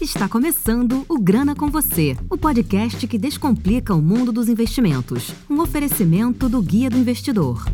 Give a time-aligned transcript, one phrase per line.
[0.00, 5.30] Está começando o Grana com Você, o podcast que descomplica o mundo dos investimentos.
[5.48, 7.64] Um oferecimento do Guia do Investidor.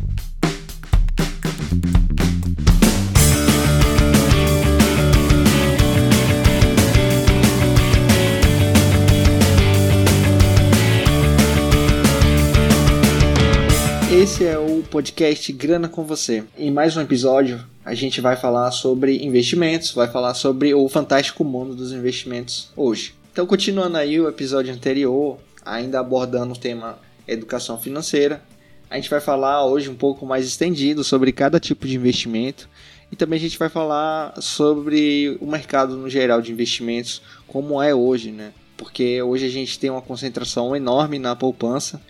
[14.11, 16.43] Esse é o podcast Grana com Você.
[16.57, 21.43] Em mais um episódio, a gente vai falar sobre investimentos, vai falar sobre o fantástico
[21.43, 23.13] mundo dos investimentos hoje.
[23.31, 28.41] Então, continuando aí o episódio anterior, ainda abordando o tema educação financeira,
[28.89, 32.69] a gente vai falar hoje um pouco mais estendido sobre cada tipo de investimento
[33.11, 37.93] e também a gente vai falar sobre o mercado no geral de investimentos, como é
[37.93, 38.53] hoje, né?
[38.77, 42.01] Porque hoje a gente tem uma concentração enorme na poupança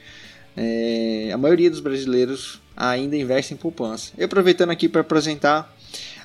[0.56, 4.12] é, a maioria dos brasileiros ainda investe em poupança.
[4.18, 5.74] E aproveitando aqui para apresentar,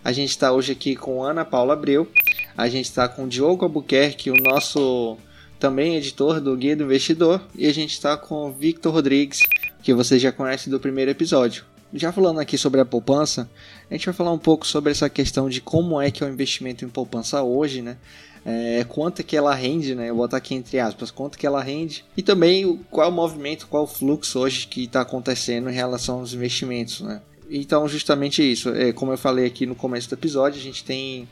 [0.05, 2.11] a gente está hoje aqui com Ana Paula Abreu,
[2.57, 5.17] a gente está com Diogo Albuquerque, o nosso
[5.59, 9.41] também editor do Guia do Investidor, e a gente está com Victor Rodrigues,
[9.83, 11.65] que você já conhece do primeiro episódio.
[11.93, 13.49] Já falando aqui sobre a poupança,
[13.91, 16.31] a gente vai falar um pouco sobre essa questão de como é que é o
[16.31, 17.97] investimento em poupança hoje, né?
[18.45, 20.11] É, quanto que ela rende, né?
[20.11, 23.13] Eu vou botar aqui entre aspas, quanto que ela rende e também qual é o
[23.13, 27.21] movimento, qual é o fluxo hoje que está acontecendo em relação aos investimentos, né?
[27.51, 28.69] Então, justamente isso.
[28.71, 31.27] É, como eu falei aqui no começo do episódio, a gente tem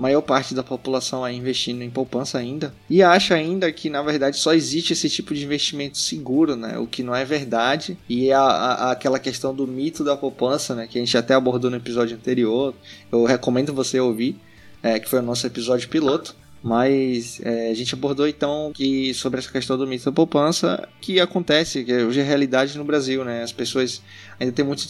[0.00, 4.38] maior parte da população aí investindo em poupança ainda e acha ainda que na verdade
[4.38, 6.78] só existe esse tipo de investimento seguro, né?
[6.78, 10.74] O que não é verdade e é a, a, aquela questão do mito da poupança,
[10.74, 10.88] né?
[10.90, 12.74] Que a gente até abordou no episódio anterior.
[13.12, 14.40] Eu recomendo você ouvir,
[14.82, 16.34] é, que foi o nosso episódio piloto.
[16.62, 21.18] Mas é, a gente abordou então que sobre essa questão do mito da poupança que
[21.18, 23.42] acontece, que hoje é realidade no Brasil, né?
[23.42, 24.02] As pessoas
[24.38, 24.86] ainda têm muito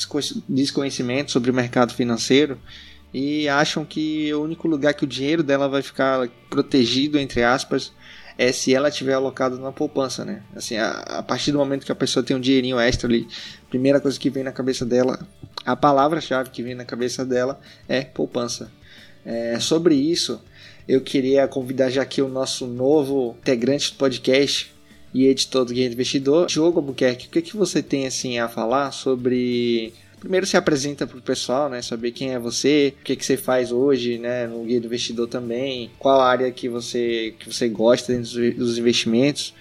[0.49, 2.59] desconhecimento sobre o mercado financeiro
[3.15, 7.93] e acham que o único lugar que o dinheiro dela vai ficar protegido, entre aspas,
[8.37, 10.43] é se ela tiver alocado na poupança, né?
[10.57, 13.29] Assim, a, a, partir do momento que a pessoa tem um dinheirinho extra ali,
[13.67, 15.27] a primeira coisa que vem na cabeça dela,
[15.65, 18.73] a palavra-chave que vem na cabeça dela é poupança.
[19.25, 20.43] É, sobre isso,
[20.91, 24.75] eu queria convidar já aqui o nosso novo integrante do podcast
[25.15, 27.29] e editor do Guia Investidor, Diogo Albuquerque.
[27.29, 31.69] O que, que você tem assim a falar sobre primeiro se apresenta para o pessoal,
[31.69, 31.81] né?
[31.81, 34.49] Saber quem é você, o que, que você faz hoje, né?
[34.49, 39.55] No Guia do Investidor também, qual área que você, que você gosta dentro dos investimentos.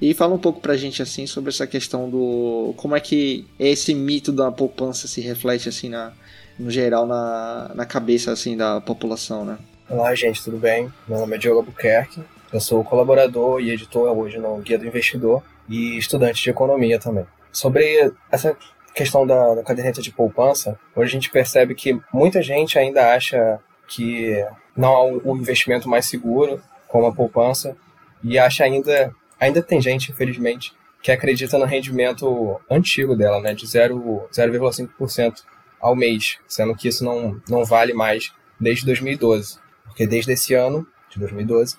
[0.00, 3.44] E fala um pouco para a gente assim sobre essa questão do como é que
[3.58, 6.12] esse mito da poupança se reflete assim na,
[6.56, 9.58] no geral na, na cabeça assim da população, né?
[9.88, 10.92] Olá, gente, tudo bem?
[11.06, 12.20] Meu nome é Diogo Albuquerque,
[12.52, 17.24] eu sou colaborador e editor hoje no Guia do Investidor e estudante de economia também.
[17.52, 18.56] Sobre essa
[18.92, 23.60] questão da, da caderneta de poupança, hoje a gente percebe que muita gente ainda acha
[23.86, 24.44] que
[24.76, 27.76] não há um investimento mais seguro como a poupança
[28.24, 33.64] e acha ainda, ainda tem gente, infelizmente, que acredita no rendimento antigo dela, né, de
[33.64, 35.44] 0,5%
[35.80, 40.86] ao mês, sendo que isso não, não vale mais desde 2012 porque desde esse ano,
[41.10, 41.76] de 2012,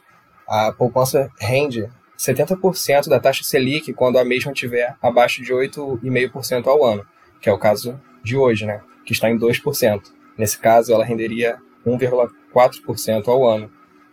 [0.47, 6.83] a poupança rende 70% da taxa Selic quando a mesma estiver abaixo de 8,5% ao
[6.83, 7.05] ano,
[7.39, 10.01] que é o caso de hoje, né, que está em 2%.
[10.37, 13.71] Nesse caso, ela renderia 1,4% ao ano,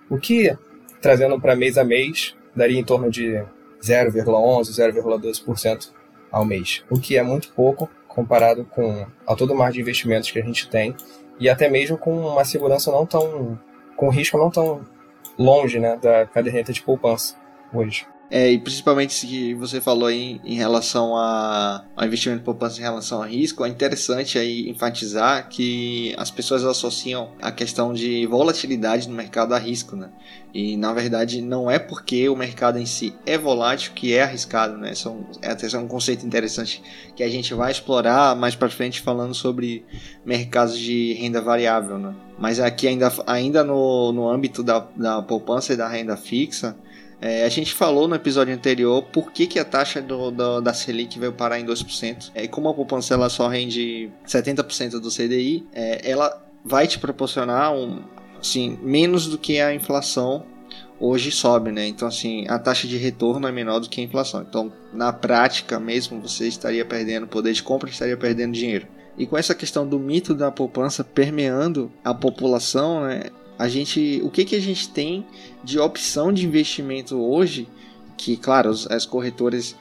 [0.09, 0.56] o que,
[1.00, 3.43] trazendo para mês a mês, daria em torno de
[3.82, 5.91] 0,11%, 0,12%
[6.31, 10.31] ao mês, o que é muito pouco comparado com a todo o mar de investimentos
[10.31, 10.94] que a gente tem
[11.38, 13.59] e até mesmo com uma segurança não tão
[13.97, 14.87] com risco não tão
[15.38, 17.37] longe né, da caderneta de poupança
[17.72, 18.06] hoje.
[18.37, 22.83] É, e principalmente se você falou em, em relação a, ao investimento de poupança em
[22.83, 29.09] relação a risco, é interessante aí enfatizar que as pessoas associam a questão de volatilidade
[29.09, 30.11] no mercado a risco, né?
[30.53, 34.77] E na verdade não é porque o mercado em si é volátil que é arriscado,
[34.78, 34.97] né?
[34.97, 36.83] São, é até um conceito interessante
[37.15, 39.87] que a gente vai explorar mais para frente falando sobre
[40.27, 42.12] mercados de renda variável, né?
[42.37, 46.76] Mas aqui ainda, ainda no, no âmbito da, da poupança e da renda fixa,
[47.25, 50.75] é, a gente falou no episódio anterior por que, que a taxa do, do, da
[50.75, 52.31] Selic veio parar em 2%.
[52.35, 57.73] É, como a poupança ela só rende 70% do CDI, é, ela vai te proporcionar
[57.73, 58.03] um,
[58.38, 60.44] assim, menos do que a inflação
[61.00, 61.87] hoje sobe, né?
[61.87, 64.43] Então, assim, a taxa de retorno é menor do que a inflação.
[64.43, 68.87] Então, na prática mesmo, você estaria perdendo poder de compra, estaria perdendo dinheiro.
[69.17, 73.31] E com essa questão do mito da poupança permeando a população, né?
[73.59, 75.27] A gente, o que, que a gente tem
[75.62, 77.69] de opção de investimento hoje,
[78.17, 79.77] que claro, as corretoras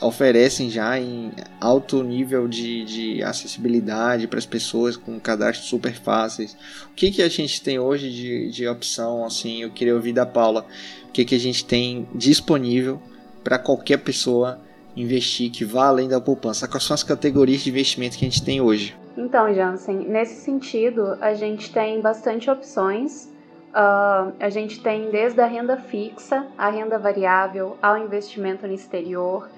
[0.00, 6.56] oferecem já em alto nível de, de acessibilidade para as pessoas com cadastros super fáceis.
[6.90, 9.24] O que, que a gente tem hoje de, de opção?
[9.24, 10.66] Assim, eu queria ouvir da Paula.
[11.08, 13.00] O que, que a gente tem disponível
[13.42, 14.60] para qualquer pessoa
[14.94, 16.68] investir que vá além da poupança?
[16.68, 18.94] Quais são as categorias de investimento que a gente tem hoje?
[19.16, 23.26] Então, Jansen, nesse sentido, a gente tem bastante opções.
[23.70, 29.48] Uh, a gente tem desde a renda fixa, a renda variável, ao investimento no exterior.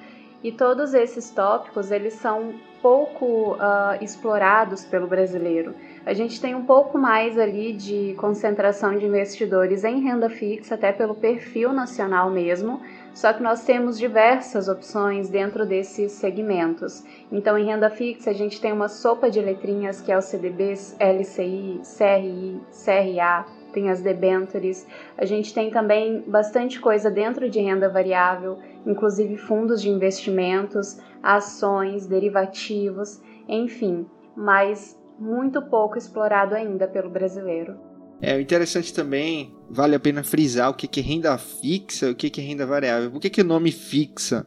[0.42, 5.74] E todos esses tópicos, eles são pouco uh, explorados pelo brasileiro.
[6.04, 10.92] A gente tem um pouco mais ali de concentração de investidores em renda fixa, até
[10.92, 12.82] pelo perfil nacional mesmo,
[13.14, 17.04] só que nós temos diversas opções dentro desses segmentos.
[17.30, 20.96] Então, em renda fixa, a gente tem uma sopa de letrinhas que é o CDBs,
[20.98, 24.86] LCI, CRI, CRA, tem as debentures.
[25.16, 32.06] A gente tem também bastante coisa dentro de renda variável, inclusive fundos de investimentos, ações,
[32.06, 34.06] derivativos, enfim,
[34.36, 37.93] mas muito pouco explorado ainda pelo brasileiro.
[38.20, 42.40] É interessante também, vale a pena frisar o que é renda fixa e o que
[42.40, 43.10] é renda variável.
[43.10, 44.46] Por que, o nome fixa?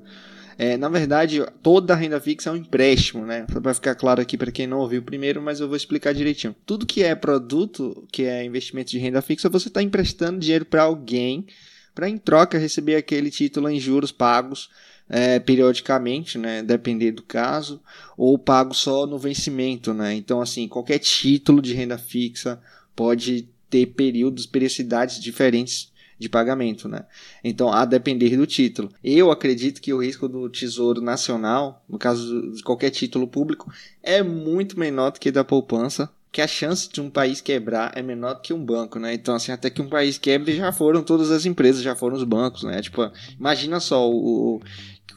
[0.58, 3.46] É, na verdade, toda renda fixa é um empréstimo, né?
[3.62, 6.56] Para ficar claro aqui para quem não ouviu primeiro, mas eu vou explicar direitinho.
[6.66, 10.84] Tudo que é produto, que é investimento de renda fixa, você está emprestando dinheiro para
[10.84, 11.46] alguém
[11.94, 14.70] para em troca receber aquele título em juros pagos
[15.10, 17.82] é, periodicamente, né, depender do caso,
[18.16, 20.14] ou pago só no vencimento, né?
[20.14, 22.62] Então, assim, qualquer título de renda fixa
[22.96, 27.06] pode ter períodos, periodicidades diferentes de pagamento, né?
[27.44, 28.92] Então, a depender do título.
[29.04, 33.72] Eu acredito que o risco do Tesouro Nacional, no caso de qualquer título público,
[34.02, 38.02] é muito menor do que da poupança, que a chance de um país quebrar é
[38.02, 39.14] menor do que um banco, né?
[39.14, 42.24] Então, assim, até que um país quebre, já foram todas as empresas, já foram os
[42.24, 42.82] bancos, né?
[42.82, 44.62] Tipo, imagina só, o,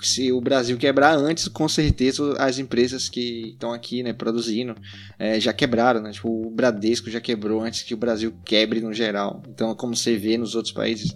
[0.06, 4.74] se o Brasil quebrar antes, com certeza as empresas que estão aqui, né, produzindo,
[5.18, 6.12] é, já quebraram, né?
[6.12, 9.42] Tipo, o Bradesco já quebrou antes que o Brasil quebre no geral.
[9.48, 11.14] Então, como você vê nos outros países,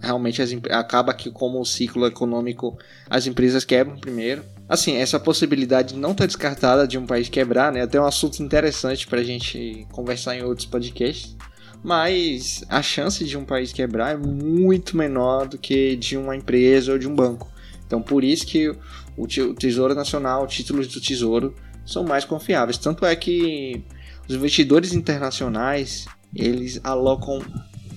[0.00, 2.78] realmente as, acaba que como o ciclo econômico,
[3.08, 4.44] as empresas quebram primeiro.
[4.68, 7.82] Assim, essa possibilidade não está descartada de um país quebrar, né?
[7.82, 11.36] Até um assunto interessante para a gente conversar em outros podcasts
[11.82, 16.92] mas a chance de um país quebrar é muito menor do que de uma empresa
[16.92, 17.50] ou de um banco.
[17.90, 18.72] Então, por isso que
[19.16, 22.78] o Tesouro Nacional, títulos do Tesouro, são mais confiáveis.
[22.78, 23.82] Tanto é que
[24.28, 27.42] os investidores internacionais eles alocam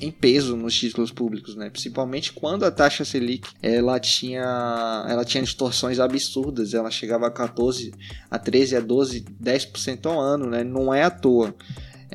[0.01, 1.69] em peso nos títulos públicos, né?
[1.69, 7.93] Principalmente quando a taxa Selic ela tinha, ela tinha distorções absurdas, ela chegava a 14,
[8.31, 10.63] a 13, a 12, 10% ao ano, né?
[10.63, 11.53] Não é à toa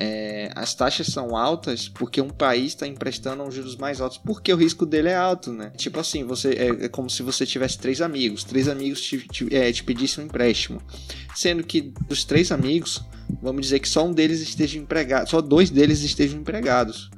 [0.01, 4.53] é, as taxas são altas porque um país está emprestando uns juros mais altos porque
[4.53, 5.73] o risco dele é alto, né?
[5.75, 9.53] Tipo assim, você é, é como se você tivesse três amigos, três amigos te, te,
[9.53, 10.81] é, te pedissem um empréstimo,
[11.35, 13.03] sendo que dos três amigos,
[13.41, 17.11] vamos dizer que só um deles esteja empregado, só dois deles estejam empregados.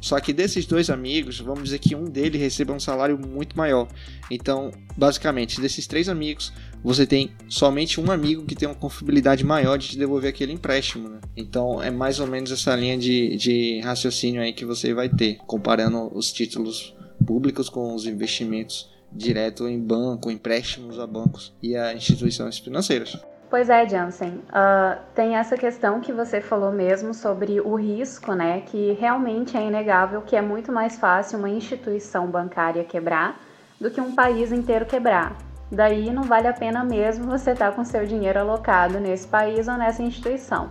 [0.00, 3.88] Só que desses dois amigos, vamos dizer que um deles receba um salário muito maior.
[4.30, 6.52] Então, basicamente, desses três amigos,
[6.82, 11.08] você tem somente um amigo que tem uma confiabilidade maior de te devolver aquele empréstimo.
[11.08, 11.20] Né?
[11.36, 15.38] Então, é mais ou menos essa linha de, de raciocínio aí que você vai ter,
[15.46, 16.94] comparando os títulos
[17.26, 23.16] públicos com os investimentos direto em banco, empréstimos a bancos e a instituições financeiras.
[23.56, 24.42] Pois é, Jansen.
[24.50, 28.60] Uh, tem essa questão que você falou mesmo sobre o risco, né?
[28.66, 33.40] Que realmente é inegável que é muito mais fácil uma instituição bancária quebrar
[33.80, 35.34] do que um país inteiro quebrar.
[35.72, 39.66] Daí não vale a pena mesmo você estar tá com seu dinheiro alocado nesse país
[39.68, 40.68] ou nessa instituição.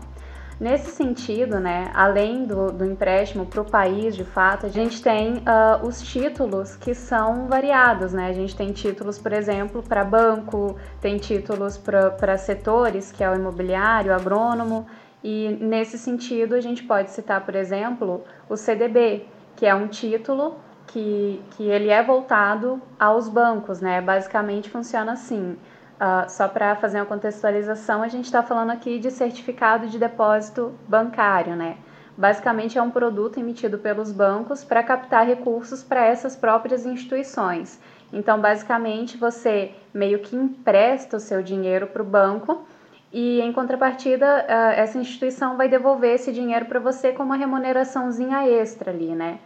[0.59, 5.39] Nesse sentido, né, além do, do empréstimo para o país, de fato, a gente tem
[5.39, 8.13] uh, os títulos que são variados.
[8.13, 8.29] Né?
[8.29, 13.35] A gente tem títulos, por exemplo, para banco, tem títulos para setores, que é o
[13.35, 14.87] imobiliário, o agrônomo,
[15.21, 20.55] e nesse sentido a gente pode citar, por exemplo, o CDB, que é um título
[20.87, 23.99] que, que ele é voltado aos bancos, né?
[24.01, 25.57] Basicamente funciona assim.
[25.95, 30.73] Uh, só para fazer uma contextualização, a gente está falando aqui de certificado de depósito
[30.89, 31.77] bancário, né?
[32.17, 37.79] Basicamente é um produto emitido pelos bancos para captar recursos para essas próprias instituições.
[38.11, 42.65] Então, basicamente, você meio que empresta o seu dinheiro para o banco
[43.11, 48.47] e, em contrapartida, uh, essa instituição vai devolver esse dinheiro para você com uma remuneraçãozinha
[48.47, 49.39] extra ali, né?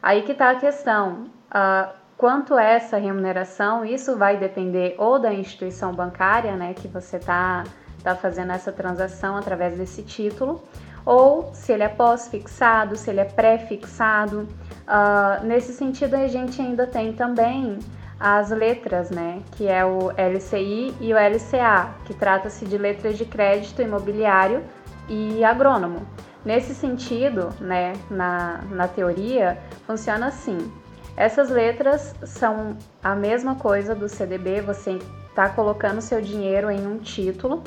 [0.00, 1.26] Aí que está a questão.
[1.50, 7.16] Uh, quanto é essa remuneração, isso vai depender ou da instituição bancária, né, que você
[7.16, 7.64] está
[8.02, 10.62] tá fazendo essa transação através desse título,
[11.04, 14.48] ou se ele é pós-fixado, se ele é pré-fixado.
[14.86, 17.78] Uh, nesse sentido, a gente ainda tem também
[18.18, 23.24] as letras, né, que é o LCI e o LCA, que trata-se de letras de
[23.24, 24.64] crédito imobiliário
[25.08, 26.06] e agrônomo.
[26.44, 30.72] Nesse sentido, né, na, na teoria, funciona assim.
[31.16, 34.98] Essas letras são a mesma coisa do CDB, você
[35.30, 37.64] está colocando seu dinheiro em um título,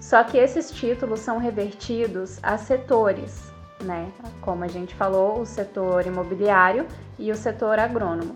[0.00, 3.52] só que esses títulos são revertidos a setores,
[3.84, 4.10] né?
[4.40, 8.34] Como a gente falou, o setor imobiliário e o setor agrônomo.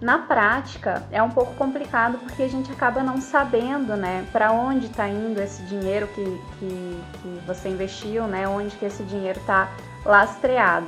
[0.00, 4.86] Na prática, é um pouco complicado porque a gente acaba não sabendo, né, para onde
[4.86, 6.24] está indo esse dinheiro que,
[6.58, 9.72] que, que, você investiu, né, onde que esse dinheiro está
[10.04, 10.86] lastreado.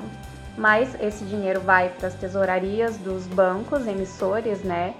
[0.56, 4.94] Mas esse dinheiro vai para as tesourarias dos bancos emissores, né,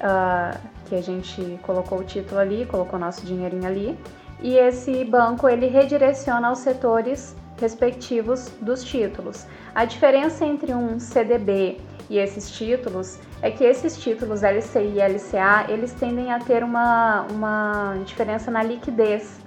[0.00, 3.98] uh, que a gente colocou o título ali, colocou nosso dinheirinho ali,
[4.40, 9.46] e esse banco ele redireciona aos setores respectivos dos títulos.
[9.74, 15.66] A diferença entre um CDB e esses títulos é que esses títulos LCI e LCA,
[15.68, 19.38] eles tendem a ter uma, uma diferença na liquidez,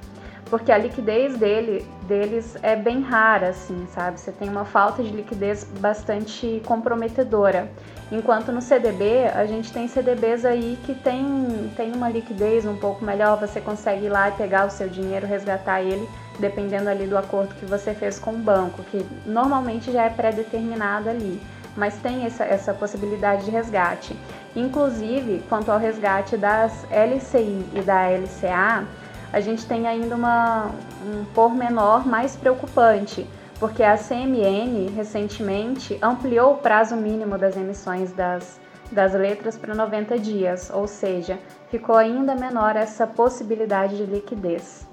[0.49, 4.19] porque a liquidez dele, deles é bem rara, assim, sabe?
[4.19, 7.71] Você tem uma falta de liquidez bastante comprometedora.
[8.11, 13.05] Enquanto no CDB, a gente tem CDBs aí que tem, tem uma liquidez um pouco
[13.05, 17.17] melhor, você consegue ir lá e pegar o seu dinheiro, resgatar ele, dependendo ali do
[17.17, 21.39] acordo que você fez com o banco, que normalmente já é pré-determinado ali
[21.75, 24.17] mas tem essa, essa possibilidade de resgate.
[24.55, 28.85] Inclusive, quanto ao resgate das LCI e da LCA,
[29.31, 30.71] a gente tem ainda uma,
[31.05, 33.25] um pormenor mais preocupante,
[33.59, 38.59] porque a CMN recentemente ampliou o prazo mínimo das emissões das,
[38.91, 41.37] das letras para 90 dias, ou seja,
[41.69, 44.87] ficou ainda menor essa possibilidade de liquidez.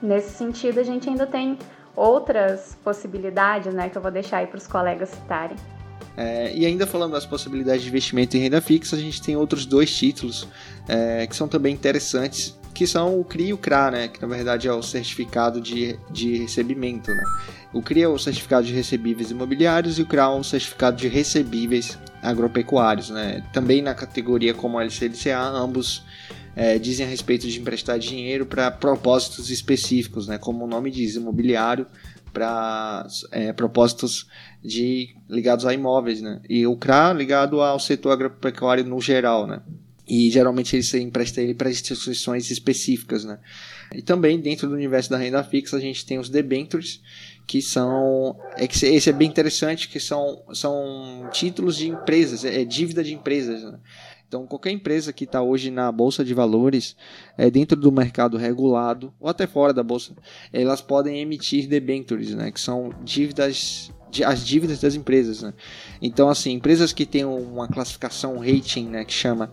[0.00, 1.58] Nesse sentido, a gente ainda tem
[1.96, 5.56] outras possibilidades, né, que eu vou deixar aí para os colegas citarem.
[6.16, 9.66] É, e ainda falando das possibilidades de investimento em renda fixa, a gente tem outros
[9.66, 10.48] dois títulos
[10.88, 14.28] é, que são também interessantes, que são o CRI e o CRA, né, que na
[14.28, 17.10] verdade é o certificado de, de recebimento.
[17.10, 17.24] Né.
[17.72, 21.08] O CRI é o certificado de recebíveis imobiliários e o CRA é o certificado de
[21.08, 23.08] recebíveis agropecuários.
[23.08, 23.42] Né.
[23.50, 26.04] Também na categoria como LCLCA, ambos
[26.54, 31.14] é, dizem a respeito de emprestar dinheiro para propósitos específicos, né, como o nome diz,
[31.14, 31.86] imobiliário
[32.30, 34.28] para é, propósitos
[34.62, 36.42] de ligados a imóveis, né?
[36.46, 39.62] E o CRA ligado ao setor agropecuário no geral, né?
[40.08, 43.40] E geralmente ele empresta ele para instituições específicas, né?
[43.92, 47.02] E também dentro do universo da renda fixa a gente tem os debentures,
[47.46, 52.64] que são é esse é bem interessante, que são são títulos de empresas, é, é
[52.64, 53.80] dívida de empresas, né?
[54.28, 56.96] Então, qualquer empresa que está hoje na bolsa de valores,
[57.38, 60.16] é, dentro do mercado regulado ou até fora da bolsa,
[60.52, 63.92] elas podem emitir debentures, né, que são dívidas
[64.24, 65.52] as dívidas das empresas, né?
[66.00, 69.50] Então, assim, empresas que têm uma classificação rating, né, que chama,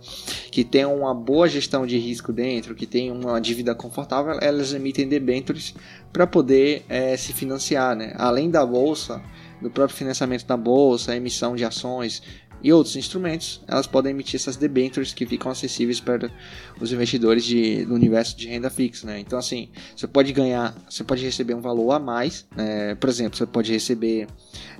[0.52, 5.08] que tem uma boa gestão de risco dentro, que tem uma dívida confortável, elas emitem
[5.08, 5.74] debentures
[6.12, 8.14] para poder é, se financiar, né?
[8.18, 9.22] Além da bolsa,
[9.64, 12.22] do próprio financiamento da bolsa, emissão de ações,
[12.64, 16.32] e outros instrumentos, elas podem emitir essas debentures que ficam acessíveis para
[16.80, 19.06] os investidores de, do universo de renda fixa.
[19.06, 19.20] Né?
[19.20, 22.96] Então, assim, você pode ganhar, você pode receber um valor a mais, né?
[22.96, 24.28] por exemplo, você pode receber,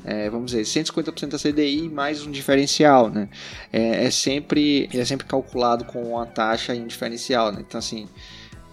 [0.06, 3.10] é, vamos dizer, 150% da CDI mais um diferencial.
[3.10, 3.28] Né?
[3.72, 7.52] É, é, sempre, é sempre calculado com uma taxa e um diferencial.
[7.52, 7.66] Né?
[7.68, 8.08] Então, assim,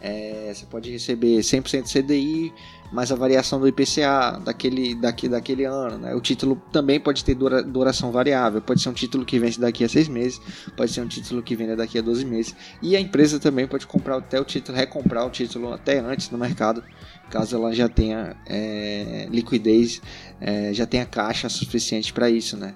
[0.00, 2.52] é, você pode receber 100% CDI
[2.92, 5.98] mais a variação do IPCA daquele, daqui, daquele ano.
[5.98, 6.14] Né?
[6.14, 9.84] O título também pode ter dura, duração variável, pode ser um título que vence daqui
[9.84, 10.40] a seis meses,
[10.76, 12.54] pode ser um título que vende daqui a 12 meses.
[12.82, 16.38] E a empresa também pode comprar até o título, recomprar o título até antes no
[16.38, 16.82] mercado,
[17.30, 20.02] caso ela já tenha é, liquidez,
[20.40, 22.56] é, já tenha caixa suficiente para isso.
[22.56, 22.74] Né?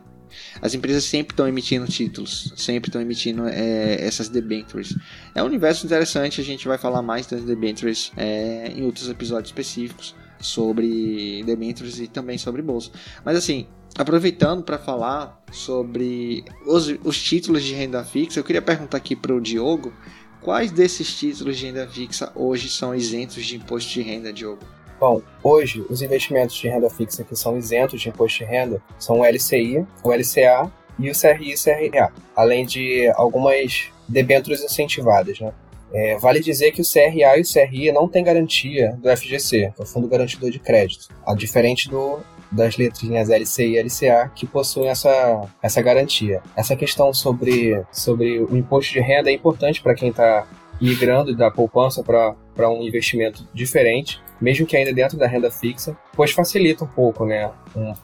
[0.61, 4.97] As empresas sempre estão emitindo títulos, sempre estão emitindo é, essas debentures.
[5.35, 9.49] É um universo interessante, a gente vai falar mais das debentures é, em outros episódios
[9.49, 12.91] específicos sobre debentures e também sobre bolsa.
[13.25, 18.99] Mas assim, aproveitando para falar sobre os, os, títulos de renda fixa, eu queria perguntar
[18.99, 19.93] aqui para o Diogo
[20.41, 24.63] quais desses títulos de renda fixa hoje são isentos de imposto de renda, Diogo?
[24.99, 29.21] Bom, hoje os investimentos de renda fixa que são isentos de imposto de renda são
[29.21, 35.53] o LCI, o LCA e o CRI e CRA, além de algumas debêntures incentivadas, né?
[35.93, 39.81] É, vale dizer que o CRA e o CRI não têm garantia do FGC, que
[39.81, 42.19] é o Fundo Garantidor de Crédito, a diferente do,
[42.51, 46.43] das letrinhas LCI e LCA que possuem essa, essa garantia.
[46.57, 50.47] Essa questão sobre, sobre o imposto de renda é importante para quem está
[50.81, 56.31] migrando da poupança para um investimento diferente mesmo que ainda dentro da renda fixa, pois
[56.31, 57.51] facilita um pouco, né?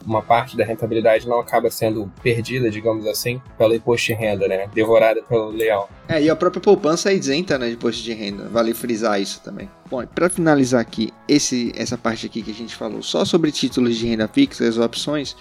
[0.05, 4.67] uma parte da rentabilidade não acaba sendo perdida, digamos assim, pelo imposto de renda, né?
[4.73, 5.87] Devorada pelo leão.
[6.09, 8.49] É, e a própria poupança é isenta né, de imposto de renda.
[8.49, 9.69] Vale frisar isso também.
[9.89, 13.97] Bom, para finalizar aqui esse, essa parte aqui que a gente falou só sobre títulos
[13.97, 15.35] de renda fixa, as opções,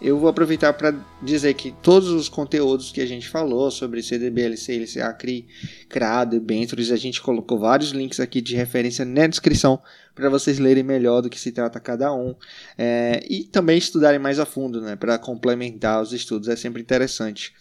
[0.00, 4.42] eu vou aproveitar para dizer que todos os conteúdos que a gente falou sobre CDB,
[4.42, 5.46] LC, LCA, CRI,
[5.88, 9.80] CRAD, Debentures, a gente colocou vários links aqui de referência na descrição
[10.18, 12.34] para vocês lerem melhor do que se trata cada um
[12.76, 17.54] é, e também estudarem mais a fundo, né, para complementar os estudos, é sempre interessante.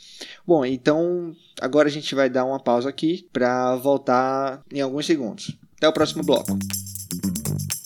[0.45, 5.55] Bom, então agora a gente vai dar uma pausa aqui para voltar em alguns segundos.
[5.77, 6.57] Até o próximo bloco.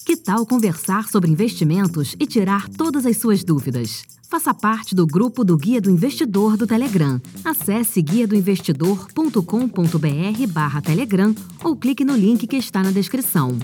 [0.06, 4.04] Que tal conversar sobre investimentos e tirar todas as suas dúvidas?
[4.30, 7.20] Faça parte do grupo do Guia do Investidor do Telegram.
[7.44, 13.58] Acesse guiadoinvestidor.com.br barra Telegram ou clique no link que está na descrição.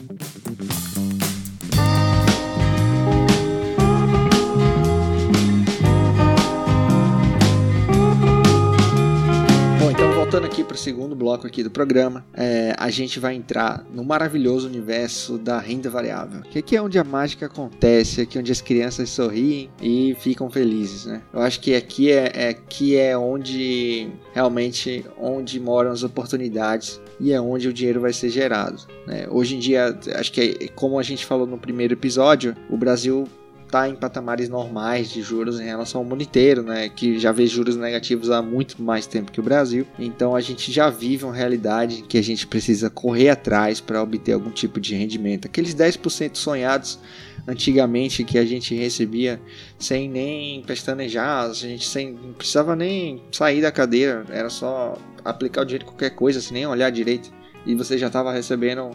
[10.37, 14.03] Voltando aqui para o segundo bloco aqui do programa, é, a gente vai entrar no
[14.03, 18.51] maravilhoso universo da renda variável, que aqui é onde a mágica acontece, aqui é onde
[18.51, 21.23] as crianças sorriem e ficam felizes, né?
[21.33, 22.57] Eu acho que aqui é, é
[22.95, 28.83] é onde realmente onde moram as oportunidades e é onde o dinheiro vai ser gerado.
[29.07, 29.25] Né?
[29.29, 33.27] Hoje em dia, acho que é, como a gente falou no primeiro episódio, o Brasil
[33.67, 37.45] está em patamares normais de juros em relação ao mundo inteiro, né, que já vê
[37.45, 39.85] juros negativos há muito mais tempo que o Brasil.
[39.99, 44.31] Então a gente já vive uma realidade que a gente precisa correr atrás para obter
[44.31, 45.45] algum tipo de rendimento.
[45.45, 46.99] Aqueles 10% sonhados
[47.47, 49.39] antigamente que a gente recebia
[49.77, 55.61] sem nem pestanejar, a gente sem, não precisava nem sair da cadeira, era só aplicar
[55.61, 57.31] o dinheiro em qualquer coisa, sem nem olhar direito,
[57.65, 58.91] e você já estava recebendo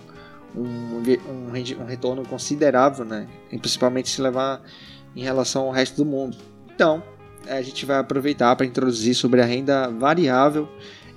[0.57, 3.27] um, um, um retorno considerável, né?
[3.51, 4.63] E principalmente se levar
[5.15, 6.37] em relação ao resto do mundo.
[6.75, 7.03] Então,
[7.49, 10.69] a gente vai aproveitar para introduzir sobre a renda variável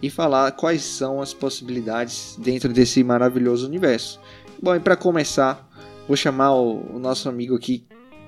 [0.01, 4.19] e falar quais são as possibilidades dentro desse maravilhoso universo.
[4.61, 5.69] Bom, e para começar,
[6.07, 7.85] vou chamar o, o nosso amigo aqui,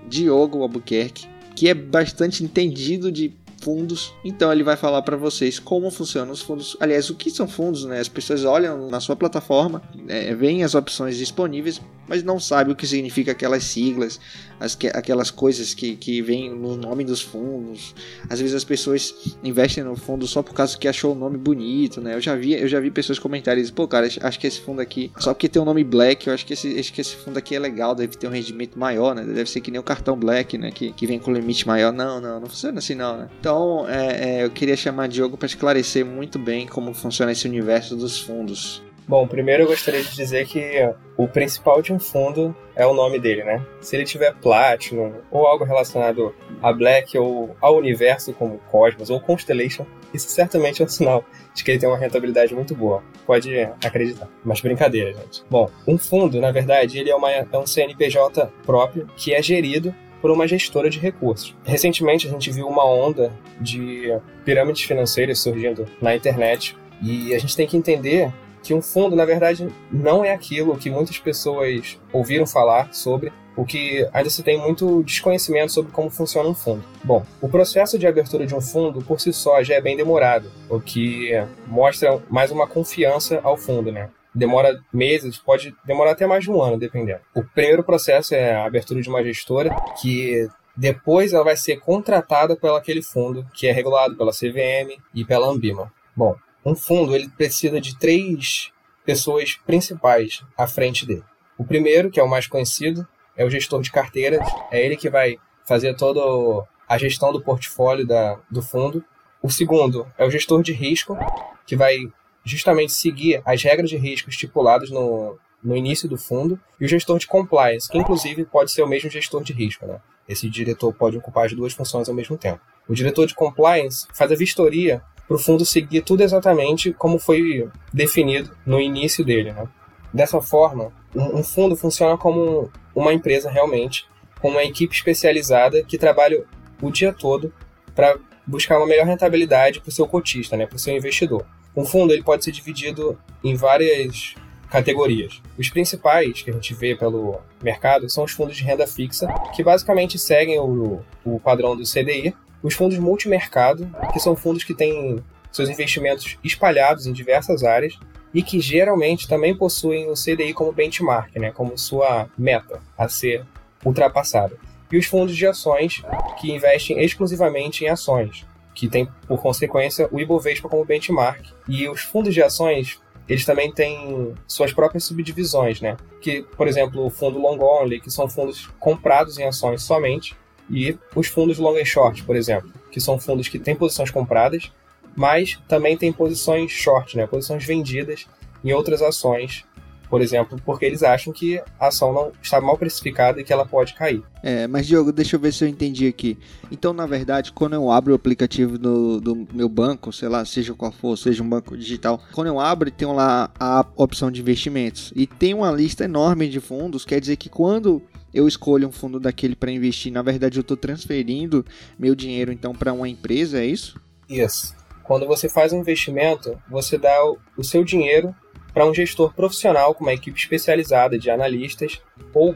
[0.07, 3.33] Diogo Albuquerque, que é bastante entendido de
[3.67, 4.13] fundos.
[4.23, 6.77] Então ele vai falar para vocês como funcionam os fundos.
[6.79, 7.99] Aliás, o que são fundos, né?
[7.99, 12.75] As pessoas olham na sua plataforma, é, veem as opções disponíveis, mas não sabem o
[12.75, 14.19] que significa aquelas siglas,
[14.59, 17.93] as, que, aquelas coisas que, que vêm no nome dos fundos.
[18.29, 22.01] Às vezes as pessoas investem no fundo só por causa que achou o nome bonito,
[22.01, 22.15] né?
[22.15, 25.11] Eu já vi, eu já vi pessoas comentarem, pô, cara, acho que esse fundo aqui,
[25.19, 27.37] só porque tem o um nome Black, eu acho que esse, acho que esse fundo
[27.37, 29.23] aqui é legal, deve ter um rendimento maior, né?
[29.23, 30.71] Deve ser que nem o cartão Black, né?
[30.71, 31.91] Que, que vem com limite maior.
[31.91, 33.29] Não, não, não funciona assim não, né?
[33.39, 37.95] Então, é, é, eu queria chamar Diogo para esclarecer muito bem como funciona esse universo
[37.95, 38.81] dos fundos.
[39.07, 43.17] Bom, primeiro eu gostaria de dizer que o principal de um fundo é o nome
[43.17, 43.65] dele, né?
[43.79, 49.21] Se ele tiver Platinum ou algo relacionado a Black ou ao universo como Cosmos ou
[49.21, 53.01] Constellation, isso certamente é um sinal de que ele tem uma rentabilidade muito boa.
[53.25, 54.27] Pode acreditar.
[54.43, 55.41] Mas brincadeira, gente.
[55.49, 59.95] Bom, um fundo, na verdade, ele é, uma, é um CNPJ próprio que é gerido
[60.21, 61.55] por uma gestora de recursos.
[61.63, 67.55] Recentemente a gente viu uma onda de pirâmides financeiras surgindo na internet e a gente
[67.55, 68.33] tem que entender
[68.67, 73.63] que um fundo, na verdade, não é aquilo que muitas pessoas ouviram falar sobre, o
[73.63, 76.83] que ainda se tem muito desconhecimento sobre como funciona um fundo.
[77.01, 80.51] Bom, o processo de abertura de um fundo por si só já é bem demorado,
[80.69, 81.31] o que
[81.65, 84.09] mostra mais uma confiança ao fundo, né?
[84.35, 87.21] Demora meses, pode demorar até mais de um ano, dependendo.
[87.33, 92.57] O primeiro processo é a abertura de uma gestora, que depois ela vai ser contratada
[92.57, 95.91] pelo aquele fundo, que é regulado pela CVM e pela Ambima.
[96.13, 96.35] Bom,
[96.67, 98.73] um fundo ele precisa de três
[99.05, 101.23] pessoas principais à frente dele.
[101.57, 104.45] O primeiro, que é o mais conhecido, é o gestor de carteiras.
[104.69, 109.01] É ele que vai fazer toda a gestão do portfólio da, do fundo.
[109.41, 111.17] O segundo é o gestor de risco,
[111.65, 111.99] que vai
[112.43, 116.59] justamente seguir as regras de risco estipuladas no, no início do fundo.
[116.81, 119.87] E o gestor de compliance, que inclusive pode ser o mesmo gestor de risco.
[119.87, 120.01] Né?
[120.27, 122.59] Esse diretor pode ocupar as duas funções ao mesmo tempo.
[122.89, 127.69] O diretor de compliance faz a vistoria para o fundo seguir tudo exatamente como foi
[127.93, 129.51] definido no início dele.
[129.51, 129.67] Né?
[130.13, 134.07] Dessa forma, um, fundo funciona como uma empresa realmente,
[134.39, 136.43] com uma equipe especializada que trabalha
[136.81, 137.53] o dia todo
[137.93, 141.45] para buscar uma melhor rentabilidade para o seu cotista, né, para o seu investidor.
[141.75, 144.35] Um fundo ele pode ser dividido em várias
[144.69, 145.41] categorias.
[145.57, 149.63] Os principais que a gente vê pelo mercado são os fundos de renda fixa, que
[149.63, 152.33] basicamente seguem o, o padrão do CDI,
[152.67, 157.97] os fundos multimercado, que são fundos que têm seus investimentos espalhados em diversas áreas,
[158.33, 163.45] e que geralmente também possuem o CDI como benchmark, né, como sua meta a ser
[163.85, 164.57] ultrapassada.
[164.91, 166.03] E os fundos de ações
[166.39, 171.45] que investem exclusivamente em ações, que tem por consequência o Ibovespa como benchmark.
[171.69, 172.99] E os fundos de ações
[173.29, 175.97] eles também têm suas próprias subdivisões, né?
[176.21, 180.35] Que, por exemplo, o fundo long only, que são fundos comprados em ações somente,
[180.69, 184.71] e os fundos long and short, por exemplo, que são fundos que têm posições compradas,
[185.15, 187.25] mas também têm posições short, né?
[187.25, 188.27] Posições vendidas
[188.63, 189.65] em outras ações
[190.09, 193.65] por exemplo, porque eles acham que a ação não está mal precificada e que ela
[193.65, 194.23] pode cair.
[194.41, 196.37] É, mas Diogo, deixa eu ver se eu entendi aqui.
[196.71, 200.73] Então, na verdade, quando eu abro o aplicativo do, do meu banco, sei lá, seja
[200.73, 205.11] qual for, seja um banco digital, quando eu abro, tem lá a opção de investimentos
[205.15, 208.01] e tem uma lista enorme de fundos, quer dizer que quando
[208.37, 211.65] eu escolho um fundo daquele para investir, na verdade eu estou transferindo
[211.97, 213.99] meu dinheiro então para uma empresa, é isso?
[214.29, 214.75] Isso.
[215.03, 217.17] Quando você faz um investimento, você dá
[217.57, 218.35] o seu dinheiro
[218.73, 221.99] para um gestor profissional com uma equipe especializada de analistas,
[222.31, 222.55] ou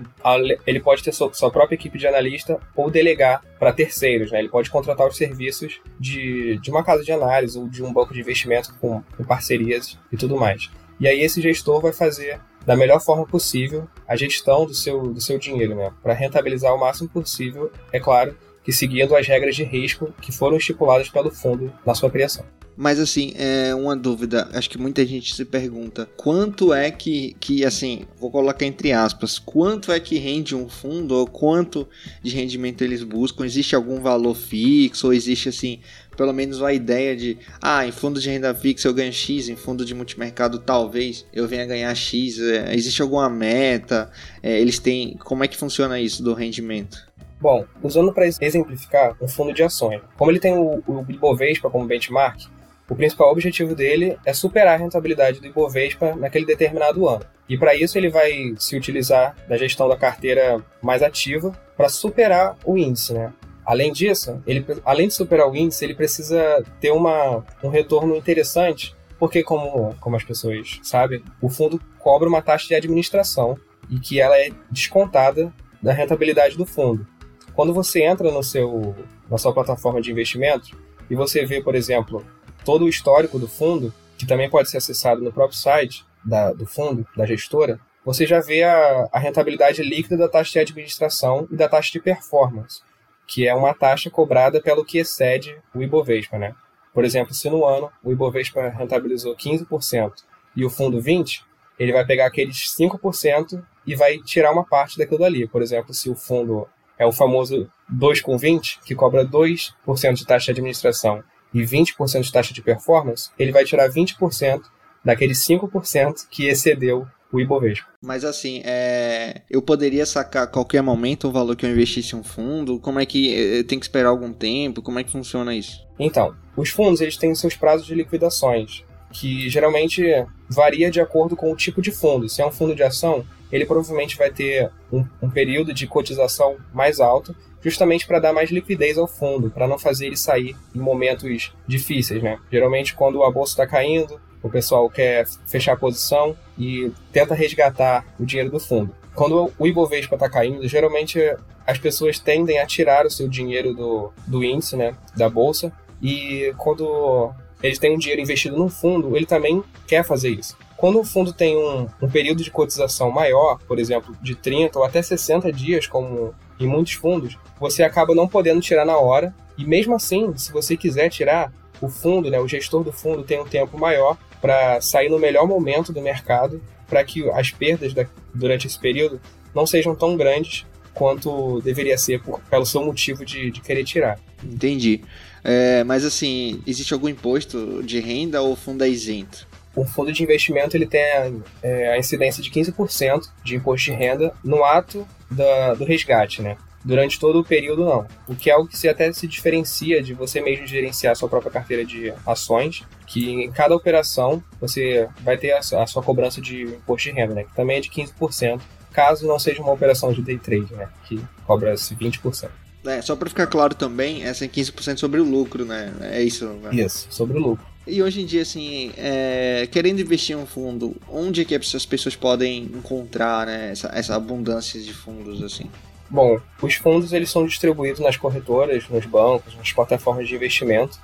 [0.67, 4.32] ele pode ter sua, própria equipe de analista ou delegar para terceiros.
[4.32, 4.38] Né?
[4.38, 8.13] Ele pode contratar os serviços de, de uma casa de análise ou de um banco
[8.13, 10.70] de investimento com, com parcerias e tudo mais.
[11.00, 15.21] E aí esse gestor vai fazer da melhor forma possível a gestão do seu, do
[15.21, 15.91] seu dinheiro, né?
[16.02, 20.58] para rentabilizar o máximo possível, é claro, que seguindo as regras de risco que foram
[20.58, 22.45] estipuladas pelo fundo na sua criação.
[22.82, 27.63] Mas assim, é uma dúvida, acho que muita gente se pergunta, quanto é que, que
[27.63, 31.88] assim, vou colocar entre aspas, quanto é que rende um fundo ou quanto
[32.24, 33.46] de rendimento eles buscam?
[33.46, 35.80] Existe algum valor fixo ou existe assim,
[36.17, 39.56] pelo menos a ideia de, ah, em fundo de renda fixa eu ganho X, em
[39.56, 44.10] fundo de multimercado talvez eu venha ganhar X, é, existe alguma meta?
[44.41, 46.98] É, eles têm, como é que funciona isso do rendimento?
[47.39, 51.86] Bom, usando para exemplificar um fundo de ações, como ele tem o, o Ibovespa como
[51.86, 52.50] benchmark,
[52.91, 57.23] o principal objetivo dele é superar a rentabilidade do Ibovespa naquele determinado ano.
[57.47, 62.58] E para isso ele vai se utilizar da gestão da carteira mais ativa para superar
[62.65, 63.32] o índice, né?
[63.65, 68.93] Além disso, ele, além de superar o índice, ele precisa ter uma, um retorno interessante,
[69.17, 73.58] porque como, como as pessoas sabem, o fundo cobra uma taxa de administração
[73.89, 77.08] e que ela é descontada da rentabilidade do fundo.
[77.54, 78.93] Quando você entra no seu,
[79.30, 80.77] na sua plataforma de investimento
[81.10, 82.21] e você vê, por exemplo,
[82.63, 86.65] todo o histórico do fundo, que também pode ser acessado no próprio site da, do
[86.65, 91.56] fundo, da gestora, você já vê a, a rentabilidade líquida da taxa de administração e
[91.56, 92.82] da taxa de performance,
[93.28, 96.38] que é uma taxa cobrada pelo que excede o Ibovespa.
[96.38, 96.56] Né?
[96.93, 100.12] Por exemplo, se no ano o Ibovespa rentabilizou 15%
[100.56, 101.41] e o fundo 20%,
[101.80, 105.47] ele vai pegar aqueles 5% e vai tirar uma parte daquilo dali.
[105.47, 110.26] Por exemplo, se o fundo é o famoso 2 com 20, que cobra 2% de
[110.26, 114.61] taxa de administração e 20% de taxa de performance, ele vai tirar 20%
[115.03, 117.87] daqueles 5% que excedeu o Ibovespa.
[118.01, 119.41] Mas assim, é...
[119.49, 122.79] eu poderia sacar a qualquer momento o valor que eu investisse em um fundo?
[122.79, 124.81] Como é que eh, tem que esperar algum tempo?
[124.81, 125.85] Como é que funciona isso?
[125.97, 130.03] Então, os fundos eles têm seus prazos de liquidações, que geralmente
[130.49, 132.27] varia de acordo com o tipo de fundo.
[132.27, 136.57] Se é um fundo de ação, ele provavelmente vai ter um, um período de cotização
[136.73, 140.80] mais alto justamente para dar mais liquidez ao fundo, para não fazer ele sair em
[140.80, 142.39] momentos difíceis, né?
[142.52, 148.06] Geralmente quando a bolsa está caindo, o pessoal quer fechar a posição e tenta resgatar
[148.19, 148.95] o dinheiro do fundo.
[149.13, 151.19] Quando o Ibovespa está caindo, geralmente
[151.65, 155.71] as pessoas tendem a tirar o seu dinheiro do, do índice, né, da bolsa,
[156.02, 160.58] e quando eles têm um dinheiro investido no fundo, ele também quer fazer isso.
[160.76, 164.86] Quando o fundo tem um, um período de cotização maior, por exemplo, de 30 ou
[164.86, 169.34] até 60 dias, como em muitos fundos, você acaba não podendo tirar na hora.
[169.58, 173.39] E mesmo assim, se você quiser tirar, o fundo, né, o gestor do fundo tem
[173.39, 178.06] um tempo maior para sair no melhor momento do mercado, para que as perdas da,
[178.34, 179.19] durante esse período
[179.54, 184.19] não sejam tão grandes quanto deveria ser por, pelo seu motivo de, de querer tirar.
[184.43, 185.02] Entendi.
[185.43, 189.47] É, mas assim, existe algum imposto de renda ou fundo é isento?
[189.75, 191.31] O fundo de investimento ele tem a,
[191.63, 196.57] é, a incidência de 15% de imposto de renda no ato da, do resgate, né?
[196.84, 198.07] Durante todo o período, não.
[198.27, 201.29] O que é algo que se até se diferencia de você mesmo gerenciar a sua
[201.29, 206.41] própria carteira de ações, que em cada operação você vai ter a, a sua cobrança
[206.41, 207.43] de imposto de renda, né?
[207.43, 208.60] Que também é de 15%,
[208.91, 210.89] caso não seja uma operação de day trade, né?
[211.07, 212.49] Que cobra-se 20%.
[212.84, 215.93] É, só para ficar claro também, essa é 15% sobre o lucro, né?
[216.01, 216.71] É isso, né?
[216.73, 217.70] Isso, sobre o lucro.
[217.86, 221.86] E hoje em dia, assim, é, querendo investir em um fundo, onde é que as
[221.86, 225.70] pessoas podem encontrar né, essa, essa abundância de fundos, assim?
[226.10, 231.00] Bom, os fundos eles são distribuídos nas corretoras, nos bancos, nas plataformas de investimento,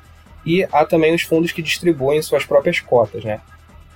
[0.45, 3.41] e há também os fundos que distribuem suas próprias cotas, né?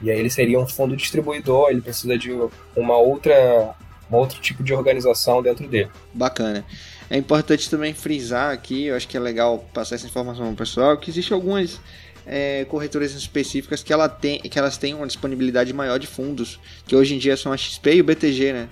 [0.01, 2.31] E aí ele seria um fundo distribuidor, ele precisa de
[2.75, 3.75] uma outra,
[4.11, 5.89] um outro tipo de organização dentro dele.
[6.13, 6.65] Bacana.
[7.09, 10.57] É importante também frisar aqui, eu acho que é legal passar essa informação para o
[10.57, 11.79] pessoal, que existem algumas
[12.25, 16.95] é, corretoras específicas que, ela tem, que elas têm uma disponibilidade maior de fundos, que
[16.95, 18.69] hoje em dia são a XP e o BTG, né?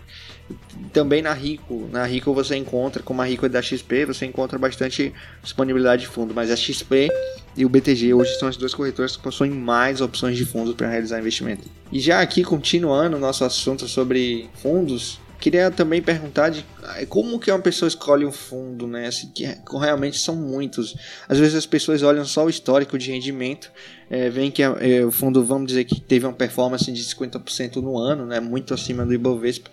[0.92, 4.58] Também na Rico, na Rico você encontra, como a Rico é da XP, você encontra
[4.58, 7.08] bastante disponibilidade de fundo, mas a XP
[7.56, 10.90] e o BTG hoje são as duas corretoras que possuem mais opções de fundos para
[10.90, 11.68] realizar investimento.
[11.92, 16.66] E já aqui continuando o nosso assunto sobre fundos, Queria também perguntar de
[17.08, 19.08] como que uma pessoa escolhe um fundo, né?
[19.08, 20.96] Assim, que realmente são muitos.
[21.30, 23.72] Às vezes as pessoas olham só o histórico de rendimento,
[24.10, 27.98] é, veem que é, o fundo, vamos dizer que teve uma performance de 50% no
[27.98, 28.40] ano, né?
[28.42, 29.70] Muito acima do Ibovespa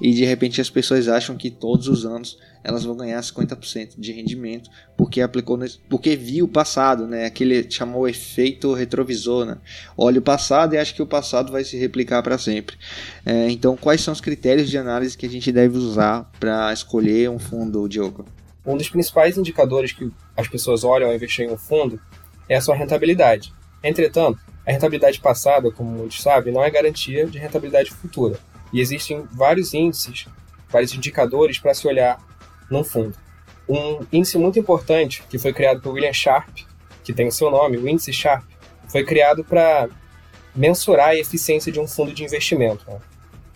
[0.00, 4.12] e de repente as pessoas acham que todos os anos elas vão ganhar 50% de
[4.12, 7.26] rendimento porque aplicou nesse, porque viu o passado, né?
[7.26, 9.58] Aquele chamou efeito retrovisor, né?
[9.96, 12.76] Olha o passado e acha que o passado vai se replicar para sempre.
[13.24, 17.30] É, então, quais são os critérios de análise que a gente deve usar para escolher
[17.30, 18.24] um fundo, Diogo?
[18.64, 22.00] Um dos principais indicadores que as pessoas olham ao investir em um fundo
[22.48, 23.52] é a sua rentabilidade.
[23.82, 28.36] Entretanto, a rentabilidade passada, como muitos sabem, não é garantia de rentabilidade futura.
[28.72, 30.26] E existem vários índices,
[30.68, 32.18] vários indicadores para se olhar
[32.70, 33.16] num fundo.
[33.68, 36.48] Um índice muito importante que foi criado por William Sharp,
[37.02, 38.44] que tem o seu nome, o índice Sharp,
[38.88, 39.88] foi criado para
[40.54, 42.84] mensurar a eficiência de um fundo de investimento.
[42.88, 42.98] Né?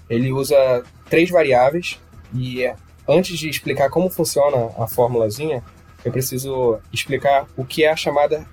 [0.08, 1.98] Ele usa três variáveis
[2.34, 2.64] e
[3.08, 5.62] antes de explicar como funciona a formulazinha,
[6.04, 8.46] eu preciso explicar o que é a chamada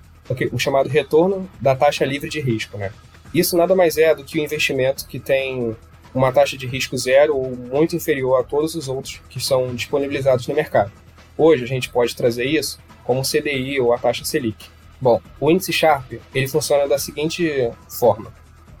[0.52, 2.92] o chamado retorno da taxa livre de risco, né?
[3.32, 5.74] Isso nada mais é do que o investimento que tem
[6.14, 10.46] uma taxa de risco zero ou muito inferior a todos os outros que são disponibilizados
[10.46, 10.92] no mercado.
[11.36, 14.66] Hoje a gente pode trazer isso como CDI ou a taxa Selic.
[15.00, 18.32] Bom, o índice Sharp ele funciona da seguinte forma: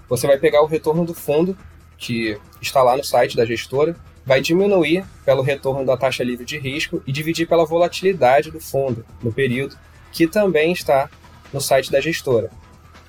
[0.08, 1.56] você vai pegar o retorno do fundo
[1.96, 6.58] que está lá no site da gestora, vai diminuir pelo retorno da taxa livre de
[6.58, 9.76] risco e dividir pela volatilidade do fundo no período,
[10.12, 11.10] que também está
[11.52, 12.50] no site da gestora.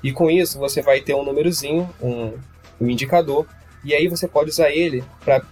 [0.04, 2.34] E com isso você vai ter um númerozinho, um,
[2.80, 3.46] um indicador
[3.84, 5.44] e aí você pode usar ele para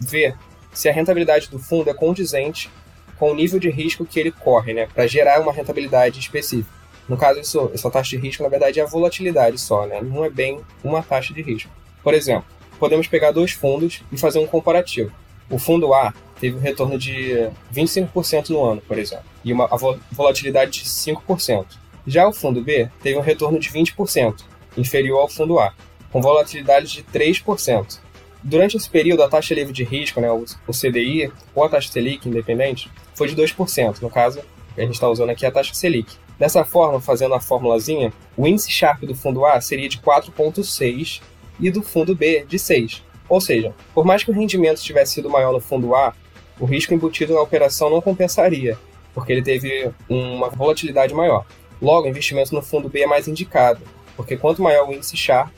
[0.00, 0.36] ver
[0.72, 2.70] se a rentabilidade do fundo é condizente
[3.18, 6.80] com o nível de risco que ele corre, né, para gerar uma rentabilidade específica.
[7.08, 10.00] No caso, isso, essa taxa de risco, na verdade, é a volatilidade só, né?
[10.00, 11.68] não é bem uma taxa de risco.
[12.04, 12.44] Por exemplo,
[12.78, 15.10] podemos pegar dois fundos e fazer um comparativo.
[15.50, 19.68] O fundo A teve um retorno de 25% no ano, por exemplo, e uma
[20.12, 21.66] volatilidade de 5%.
[22.06, 24.42] Já o fundo B teve um retorno de 20%,
[24.76, 25.74] inferior ao fundo A
[26.10, 27.98] com volatilidade de 3%.
[28.42, 32.26] Durante esse período, a taxa livre de risco, né, o CDI, ou a taxa Selic
[32.26, 34.00] independente, foi de 2%.
[34.00, 34.40] No caso,
[34.76, 36.16] a gente está usando aqui a taxa Selic.
[36.38, 41.20] Dessa forma, fazendo a formulazinha, o índice Sharp do fundo A seria de 4,6
[41.60, 43.02] e do fundo B de 6.
[43.28, 46.14] Ou seja, por mais que o rendimento tivesse sido maior no fundo A,
[46.58, 48.78] o risco embutido na operação não compensaria,
[49.14, 51.44] porque ele teve uma volatilidade maior.
[51.80, 53.80] Logo, investimento no fundo B é mais indicado,
[54.16, 55.52] porque quanto maior o índice Sharp,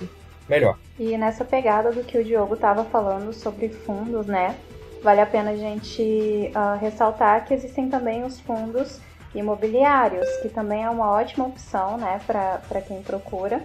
[0.52, 0.78] melhor.
[0.98, 4.54] E nessa pegada do que o Diogo estava falando sobre fundos, né?
[5.02, 9.00] Vale a pena a gente uh, ressaltar que existem também os fundos
[9.34, 13.64] imobiliários, que também é uma ótima opção, né, para quem procura.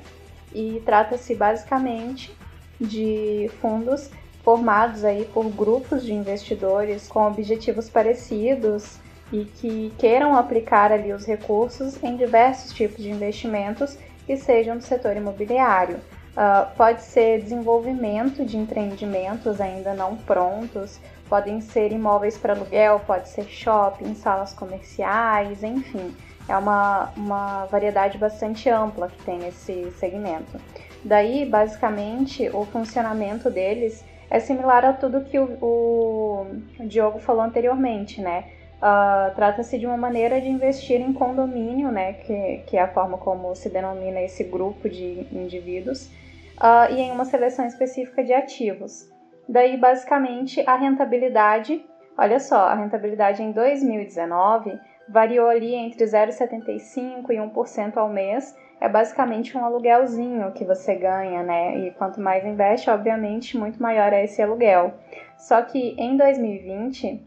[0.54, 2.34] E trata-se basicamente
[2.80, 4.10] de fundos
[4.44, 8.98] formados aí por grupos de investidores com objetivos parecidos
[9.32, 14.84] e que queiram aplicar ali os recursos em diversos tipos de investimentos que sejam do
[14.84, 16.00] setor imobiliário.
[16.38, 23.28] Uh, pode ser desenvolvimento de empreendimentos ainda não prontos, podem ser imóveis para aluguel, pode
[23.30, 26.16] ser shopping, salas comerciais, enfim.
[26.48, 30.62] É uma, uma variedade bastante ampla que tem nesse segmento.
[31.04, 36.48] Daí, basicamente, o funcionamento deles é similar a tudo que o, o
[36.82, 38.46] Diogo falou anteriormente, né?
[38.78, 42.14] Uh, Trata-se de uma maneira de investir em condomínio, né?
[42.14, 46.12] Que, que é a forma como se denomina esse grupo de indivíduos
[46.58, 49.10] uh, e em uma seleção específica de ativos.
[49.48, 51.84] Daí, basicamente, a rentabilidade,
[52.18, 58.56] olha só, a rentabilidade em 2019 variou ali entre 0,75% e 1% ao mês.
[58.80, 61.78] É basicamente um aluguelzinho que você ganha, né?
[61.80, 64.94] E quanto mais investe, obviamente, muito maior é esse aluguel.
[65.38, 67.26] Só que em 2020,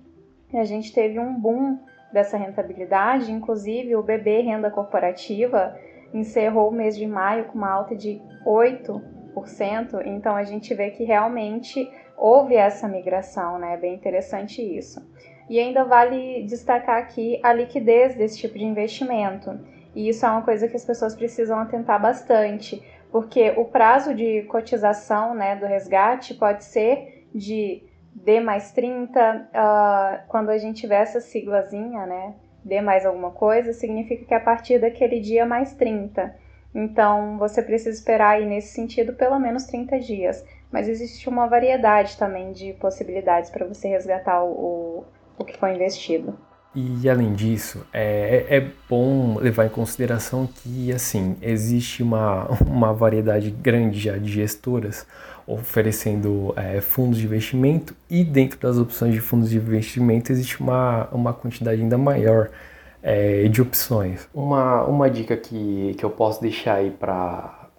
[0.54, 1.78] a gente teve um boom
[2.12, 5.76] dessa rentabilidade, inclusive o BB Renda Corporativa
[6.12, 9.19] encerrou o mês de maio com uma alta de 8
[10.04, 13.74] então a gente vê que realmente houve essa migração, né?
[13.74, 15.00] É bem interessante isso.
[15.48, 19.58] E ainda vale destacar aqui a liquidez desse tipo de investimento.
[19.94, 24.42] E isso é uma coisa que as pessoas precisam atentar bastante, porque o prazo de
[24.42, 27.82] cotização né, do resgate pode ser de
[28.14, 33.30] D mais 30, uh, ah, quando a gente tiver essa siglazinha, né, D mais alguma
[33.30, 36.34] coisa, significa que é a partir daquele dia mais 30.
[36.74, 40.44] Então, você precisa esperar aí nesse sentido pelo menos 30 dias.
[40.70, 45.04] Mas existe uma variedade também de possibilidades para você resgatar o,
[45.36, 46.38] o que foi investido.
[46.72, 53.50] E além disso, é, é bom levar em consideração que assim existe uma, uma variedade
[53.50, 55.04] grande já de gestoras
[55.44, 61.08] oferecendo é, fundos de investimento e dentro das opções de fundos de investimento existe uma,
[61.10, 62.50] uma quantidade ainda maior
[63.02, 64.28] é, de opções.
[64.34, 67.70] Uma, uma dica que, que eu posso deixar aí para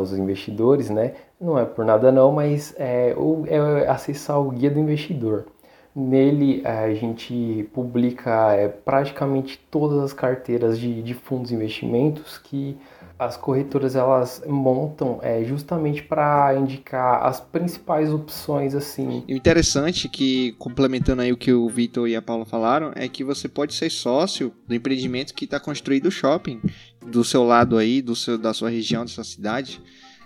[0.00, 1.14] os investidores, né?
[1.40, 3.14] Não é por nada não, mas é,
[3.46, 5.46] é acessar o guia do investidor.
[5.94, 12.76] Nele a gente publica é, praticamente todas as carteiras de, de fundos de investimentos que
[13.18, 19.24] as corretoras elas montam é, justamente para indicar as principais opções assim.
[19.26, 23.08] E o interessante que complementando aí o que o Vitor e a Paula falaram é
[23.08, 26.60] que você pode ser sócio do empreendimento que está construído o shopping
[27.04, 29.80] do seu lado aí, do seu da sua região, da sua cidade.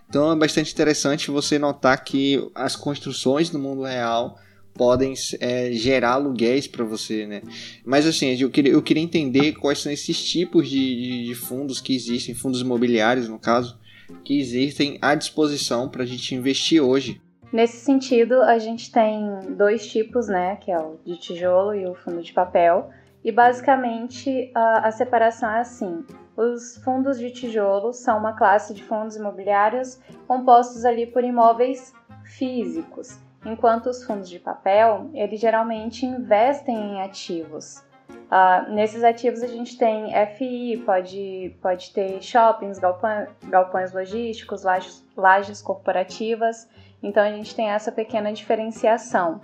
[0.08, 4.36] Então é bastante interessante você notar que as construções no mundo real
[4.74, 7.42] podem é, gerar aluguéis para você, né?
[7.84, 11.80] Mas assim, eu queria, eu queria entender quais são esses tipos de, de, de fundos
[11.80, 13.78] que existem, fundos imobiliários no caso,
[14.24, 17.20] que existem à disposição para a gente investir hoje.
[17.52, 20.56] Nesse sentido, a gente tem dois tipos, né?
[20.56, 22.88] Que é o de tijolo e o fundo de papel.
[23.22, 26.02] E basicamente a, a separação é assim:
[26.36, 31.92] os fundos de tijolo são uma classe de fundos imobiliários compostos ali por imóveis
[32.24, 37.82] físicos enquanto os fundos de papel, eles geralmente investem em ativos.
[38.10, 45.60] Uh, nesses ativos a gente tem FI, pode, pode ter shoppings, galpões logísticos, lajes, lajes
[45.60, 46.68] corporativas,
[47.02, 49.40] então a gente tem essa pequena diferenciação.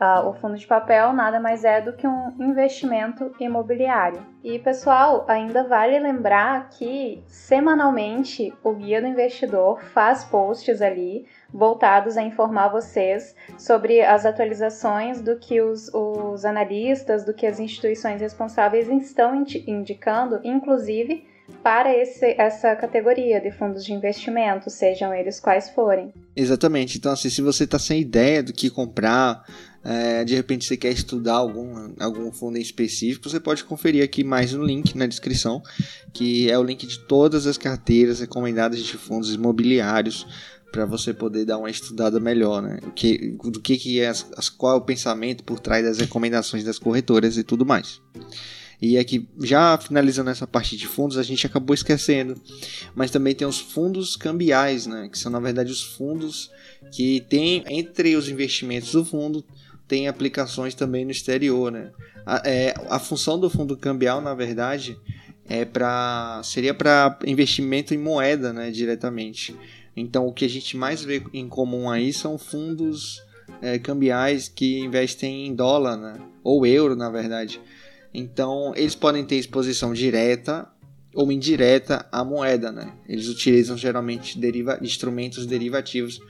[0.00, 4.24] Uh, o fundo de papel nada mais é do que um investimento imobiliário.
[4.44, 12.16] E pessoal, ainda vale lembrar que semanalmente o Guia do Investidor faz posts ali voltados
[12.16, 18.20] a informar vocês sobre as atualizações do que os, os analistas, do que as instituições
[18.20, 19.34] responsáveis estão
[19.66, 21.26] indicando, inclusive
[21.62, 26.12] para esse, essa categoria de fundos de investimento, sejam eles quais forem.
[26.36, 26.98] Exatamente.
[26.98, 29.44] Então, assim, se você está sem ideia do que comprar,
[29.84, 34.24] é, de repente você quer estudar algum, algum fundo em específico, você pode conferir aqui
[34.24, 35.62] mais no link na descrição,
[36.12, 40.26] que é o link de todas as carteiras recomendadas de fundos imobiliários
[40.70, 42.78] para você poder dar uma estudada melhor, né?
[42.86, 46.64] O que, do que, que é, as, qual é o pensamento por trás das recomendações
[46.64, 48.00] das corretoras e tudo mais.
[48.80, 52.40] E aqui, já finalizando essa parte de fundos, a gente acabou esquecendo,
[52.94, 55.08] mas também tem os fundos cambiais, né?
[55.08, 56.50] Que são na verdade os fundos
[56.92, 59.44] que tem entre os investimentos do fundo
[59.88, 61.90] tem aplicações também no exterior, né?
[62.24, 64.96] A, é, a função do fundo cambial, na verdade,
[65.48, 68.70] é para seria para investimento em moeda, né?
[68.70, 69.56] Diretamente.
[69.96, 73.20] Então, o que a gente mais vê em comum aí são fundos
[73.60, 76.20] é, cambiais que investem em dólar, né?
[76.44, 77.60] ou euro, na verdade.
[78.12, 80.68] Então, eles podem ter exposição direta
[81.14, 82.70] ou indireta à moeda.
[82.70, 82.92] Né?
[83.08, 86.20] Eles utilizam geralmente deriva instrumentos derivativos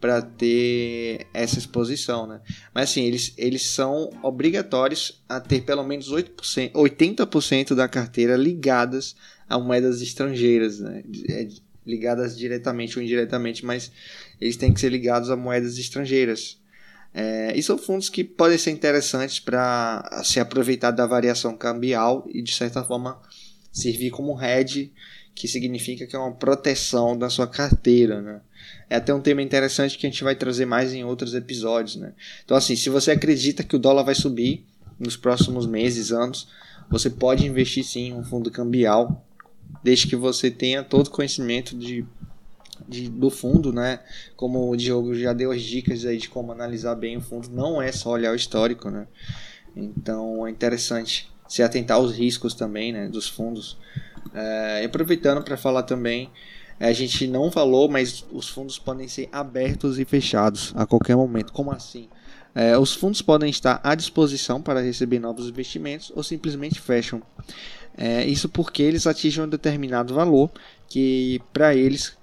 [0.00, 2.40] para ter essa exposição, né?
[2.74, 9.16] Mas assim, eles, eles são obrigatórios a ter pelo menos 8%, 80% da carteira ligadas
[9.48, 11.02] a moedas estrangeiras, né?
[11.28, 11.48] É,
[11.86, 13.90] ligadas diretamente ou indiretamente, mas
[14.40, 16.58] eles têm que ser ligados a moedas estrangeiras.
[17.14, 22.42] É, e são fundos que podem ser interessantes para se aproveitar da variação cambial e,
[22.42, 23.20] de certa forma,
[23.72, 24.92] servir como hedge,
[25.34, 28.20] que significa que é uma proteção da sua carteira.
[28.20, 28.40] Né?
[28.90, 31.96] É até um tema interessante que a gente vai trazer mais em outros episódios.
[31.96, 32.12] Né?
[32.44, 34.64] Então, assim, se você acredita que o dólar vai subir
[34.98, 36.48] nos próximos meses, anos,
[36.90, 39.24] você pode investir sim em um fundo cambial
[39.82, 42.04] desde que você tenha todo conhecimento de,
[42.88, 44.00] de, do fundo, né?
[44.36, 47.80] Como o Diogo já deu as dicas aí de como analisar bem o fundo, não
[47.80, 49.06] é só olhar o histórico, né?
[49.76, 53.08] Então é interessante se atentar aos riscos também, né?
[53.08, 53.76] Dos fundos.
[54.34, 56.30] É, aproveitando para falar também,
[56.86, 61.52] a gente não falou, mas os fundos podem ser abertos e fechados a qualquer momento.
[61.52, 62.08] Como assim?
[62.54, 67.22] É, os fundos podem estar à disposição para receber novos investimentos ou simplesmente fecham.
[67.96, 70.50] É, isso porque eles atingem um determinado valor
[70.88, 72.16] que para eles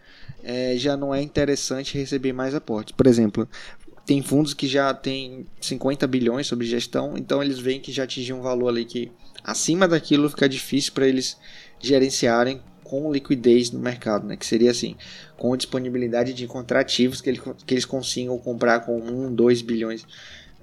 [0.43, 2.93] é, já não é interessante receber mais aportes.
[2.95, 3.47] Por exemplo,
[4.05, 8.37] tem fundos que já têm 50 bilhões sobre gestão, então eles veem que já atingiu
[8.37, 9.11] um valor ali que
[9.43, 11.37] acima daquilo fica difícil para eles
[11.79, 14.37] gerenciarem com liquidez no mercado, né?
[14.37, 14.95] Que seria assim,
[15.35, 20.05] com disponibilidade de encontrar ativos que, ele, que eles consigam comprar com 1, 2 bilhões.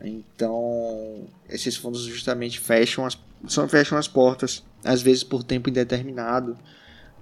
[0.00, 6.56] Então, esses fundos justamente fecham as, só fecham as portas, às vezes por tempo indeterminado,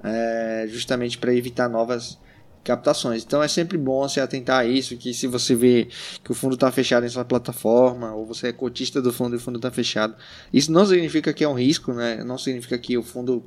[0.05, 2.19] é, justamente para evitar novas
[2.63, 3.25] captações.
[3.25, 5.89] Então é sempre bom se atentar a isso, que se você vê
[6.23, 9.39] que o fundo está fechado em sua plataforma, ou você é cotista do fundo e
[9.39, 10.15] o fundo está fechado,
[10.53, 12.23] isso não significa que é um risco, né?
[12.23, 13.43] não significa que o fundo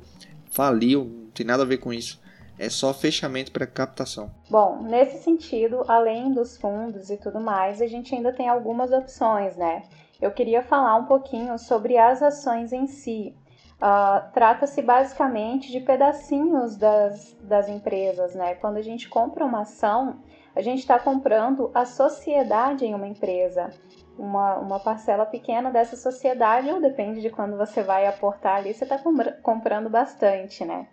[0.54, 2.22] faliu, não tem nada a ver com isso.
[2.56, 4.30] É só fechamento para captação.
[4.48, 9.56] Bom, nesse sentido, além dos fundos e tudo mais, a gente ainda tem algumas opções,
[9.56, 9.82] né?
[10.22, 13.34] Eu queria falar um pouquinho sobre as ações em si.
[13.74, 18.54] Uh, Trata-se basicamente de pedacinhos das, das empresas, né?
[18.54, 20.20] Quando a gente compra uma ação,
[20.54, 23.72] a gente está comprando a sociedade em uma empresa.
[24.16, 28.84] Uma, uma parcela pequena dessa sociedade, ou depende de quando você vai aportar ali, você
[28.84, 28.98] está
[29.42, 30.86] comprando bastante, né?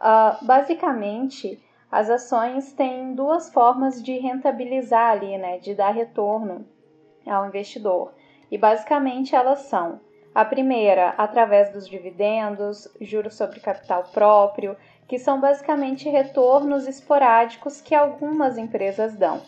[0.00, 5.58] Uh, basicamente, as ações têm duas formas de rentabilizar ali, né?
[5.58, 6.66] De dar retorno
[7.24, 8.12] ao investidor.
[8.50, 10.00] E basicamente elas são
[10.34, 14.76] a primeira, através dos dividendos, juros sobre capital próprio,
[15.08, 19.40] que são basicamente retornos esporádicos que algumas empresas dão.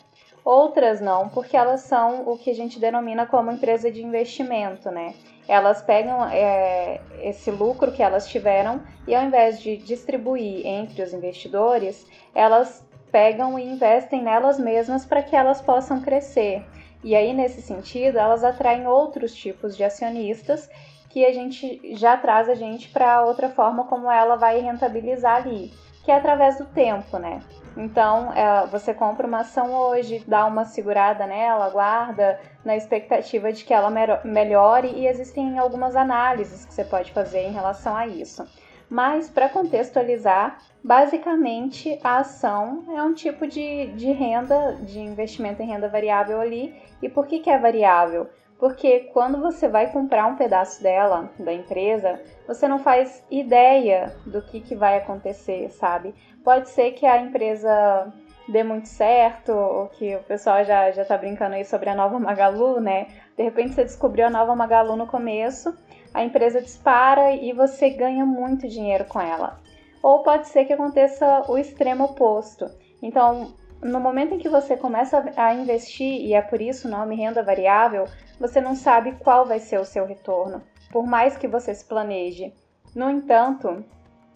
[0.51, 5.12] Outras não, porque elas são o que a gente denomina como empresa de investimento, né?
[5.46, 11.12] Elas pegam é, esse lucro que elas tiveram e ao invés de distribuir entre os
[11.12, 12.82] investidores, elas
[13.12, 16.64] pegam e investem nelas mesmas para que elas possam crescer.
[17.05, 20.70] E aí, nesse sentido, elas atraem outros tipos de acionistas
[21.11, 25.70] que a gente já traz a gente para outra forma como ela vai rentabilizar ali,
[26.07, 27.42] que é através do tempo, né?
[27.79, 33.64] Então, é, você compra uma ação hoje, dá uma segurada nela, guarda, na expectativa de
[33.64, 33.89] que ela
[34.24, 38.45] melhore, e existem algumas análises que você pode fazer em relação a isso.
[38.91, 45.66] Mas, para contextualizar, basicamente a ação é um tipo de, de renda, de investimento em
[45.66, 46.74] renda variável ali.
[47.01, 48.29] E por que, que é variável?
[48.59, 54.42] Porque quando você vai comprar um pedaço dela, da empresa, você não faz ideia do
[54.42, 56.12] que, que vai acontecer, sabe?
[56.42, 58.12] Pode ser que a empresa
[58.48, 62.18] dê muito certo, ou que o pessoal já, já tá brincando aí sobre a nova
[62.18, 63.06] Magalu, né?
[63.36, 65.76] De repente você descobriu a nova Magalu no começo,
[66.12, 69.61] a empresa dispara e você ganha muito dinheiro com ela.
[70.02, 72.66] Ou pode ser que aconteça o extremo oposto.
[73.02, 73.52] Então,
[73.83, 77.43] no momento em que você começa a investir, e é por isso o nome renda
[77.43, 78.07] variável,
[78.39, 82.53] você não sabe qual vai ser o seu retorno, por mais que você se planeje.
[82.95, 83.85] No entanto,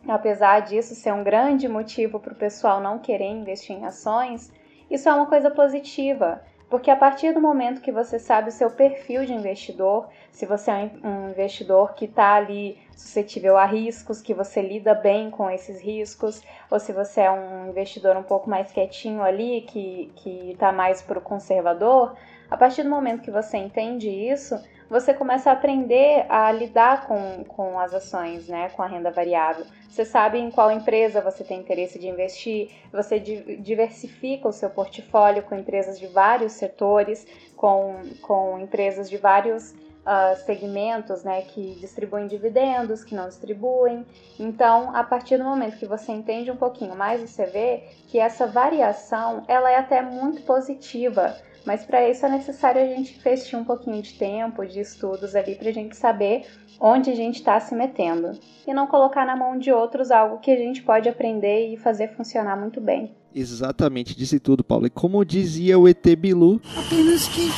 [0.06, 4.52] apesar disso ser um grande motivo para o pessoal não querer investir em ações,
[4.90, 8.70] isso é uma coisa positiva, porque a partir do momento que você sabe o seu
[8.70, 14.32] perfil de investidor, se você é um investidor que está ali suscetível a riscos, que
[14.32, 18.72] você lida bem com esses riscos, ou se você é um investidor um pouco mais
[18.72, 20.10] quietinho ali, que
[20.50, 22.16] está mais para o conservador,
[22.50, 24.58] a partir do momento que você entende isso,
[24.92, 29.64] você começa a aprender a lidar com, com as ações, né, com a renda variável.
[29.88, 35.44] Você sabe em qual empresa você tem interesse de investir, você diversifica o seu portfólio
[35.44, 37.26] com empresas de vários setores,
[37.56, 44.04] com, com empresas de vários uh, segmentos, né, que distribuem dividendos, que não distribuem.
[44.38, 48.46] Então, a partir do momento que você entende um pouquinho mais, você vê que essa
[48.46, 51.34] variação ela é até muito positiva
[51.64, 55.54] mas para isso é necessário a gente investir um pouquinho de tempo, de estudos ali,
[55.54, 56.46] para a gente saber
[56.80, 58.32] onde a gente está se metendo.
[58.66, 62.08] E não colocar na mão de outros algo que a gente pode aprender e fazer
[62.08, 63.14] funcionar muito bem.
[63.34, 64.86] Exatamente, disse tudo, Paulo.
[64.86, 66.60] E como dizia o ET Bilu.
[66.76, 67.48] Apenas que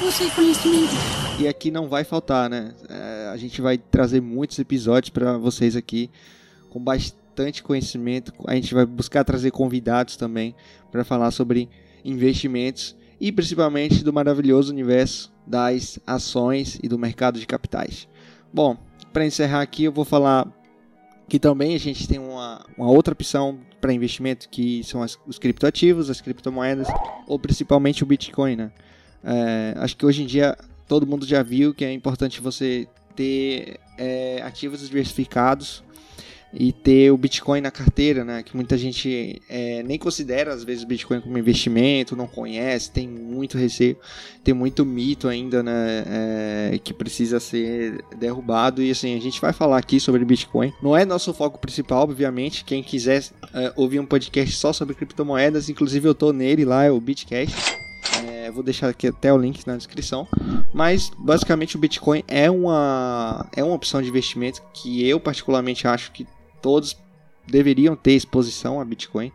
[0.00, 0.92] você conhecimento.
[1.40, 2.72] E aqui não vai faltar, né?
[2.88, 6.10] É, a gente vai trazer muitos episódios para vocês aqui
[6.70, 8.32] com bastante conhecimento.
[8.46, 10.54] A gente vai buscar trazer convidados também
[10.90, 11.68] para falar sobre
[12.04, 18.08] investimentos e principalmente do maravilhoso universo das ações e do mercado de capitais.
[18.52, 18.76] Bom,
[19.12, 20.46] para encerrar aqui, eu vou falar
[21.28, 25.38] que também a gente tem uma, uma outra opção para investimento que são as, os
[25.38, 26.88] criptoativos, as criptomoedas
[27.26, 28.56] ou principalmente o Bitcoin.
[28.56, 28.72] Né?
[29.22, 33.78] É, acho que hoje em dia todo mundo já viu que é importante você ter
[33.98, 35.82] é, ativos diversificados
[36.52, 38.42] e ter o Bitcoin na carteira, né?
[38.42, 43.06] Que muita gente é, nem considera às vezes o Bitcoin como investimento, não conhece, tem
[43.06, 43.96] muito receio,
[44.42, 46.04] tem muito mito ainda, né?
[46.06, 50.72] É, que precisa ser derrubado e assim a gente vai falar aqui sobre Bitcoin.
[50.82, 52.64] Não é nosso foco principal, obviamente.
[52.64, 53.24] Quem quiser
[53.54, 57.54] é, ouvir um podcast só sobre criptomoedas, inclusive eu tô nele lá, é o Bitcast.
[58.26, 60.26] É, vou deixar aqui até o link na descrição.
[60.72, 66.10] Mas basicamente o Bitcoin é uma, é uma opção de investimento que eu particularmente acho
[66.12, 66.26] que
[66.60, 66.96] todos
[67.46, 69.32] deveriam ter exposição a Bitcoin,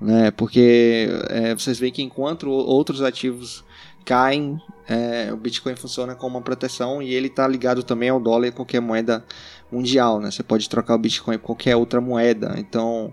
[0.00, 0.30] né?
[0.30, 3.64] Porque é, vocês veem que enquanto outros ativos
[4.04, 4.58] caem,
[4.88, 8.52] é, o Bitcoin funciona como uma proteção e ele está ligado também ao dólar e
[8.52, 9.24] qualquer moeda
[9.70, 10.30] mundial, né?
[10.30, 13.12] Você pode trocar o Bitcoin por qualquer outra moeda, então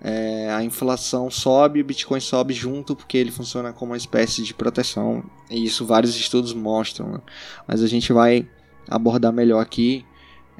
[0.00, 4.54] é, a inflação sobe, o Bitcoin sobe junto porque ele funciona como uma espécie de
[4.54, 7.20] proteção e isso vários estudos mostram, né?
[7.66, 8.48] mas a gente vai
[8.88, 10.04] abordar melhor aqui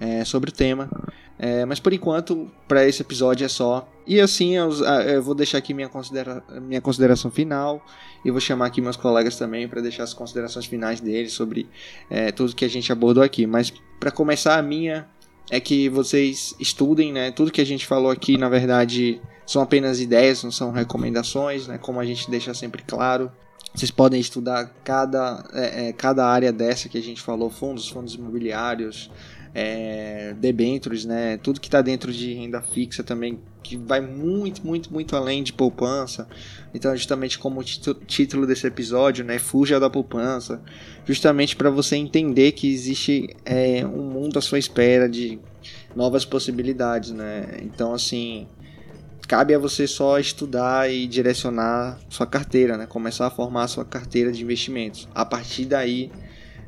[0.00, 0.90] é, sobre o tema.
[1.38, 3.88] É, mas por enquanto, para esse episódio é só.
[4.06, 4.70] E assim, eu,
[5.06, 7.84] eu, vou deixar aqui minha, considera minha consideração final.
[8.24, 11.68] E vou chamar aqui meus colegas também para deixar as considerações finais deles sobre
[12.10, 13.46] é, tudo que a gente abordou aqui.
[13.46, 15.06] Mas para começar, a minha
[15.50, 17.30] é que vocês estudem, né?
[17.30, 21.78] Tudo que a gente falou aqui, na verdade, são apenas ideias, não são recomendações, né?
[21.78, 23.30] Como a gente deixa sempre claro.
[23.74, 28.14] Vocês podem estudar cada, é, é cada área dessa que a gente falou, fundos, fundos
[28.14, 29.10] imobiliários,
[29.58, 31.38] é, debêntures, né?
[31.38, 35.50] Tudo que está dentro de renda fixa também, que vai muito, muito, muito além de
[35.50, 36.28] poupança.
[36.74, 39.38] Então, justamente como o título desse episódio, né?
[39.38, 40.60] Fuja da poupança.
[41.06, 45.38] Justamente para você entender que existe é, um mundo à sua espera de
[45.94, 47.60] novas possibilidades, né?
[47.62, 48.46] Então, assim,
[49.26, 52.84] cabe a você só estudar e direcionar sua carteira, né?
[52.84, 55.08] Começar a formar a sua carteira de investimentos.
[55.14, 56.12] A partir daí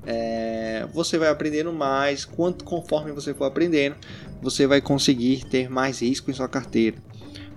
[0.06, 3.96] é, você vai aprendendo mais, quanto conforme você for aprendendo,
[4.40, 6.96] você vai conseguir ter mais risco em sua carteira.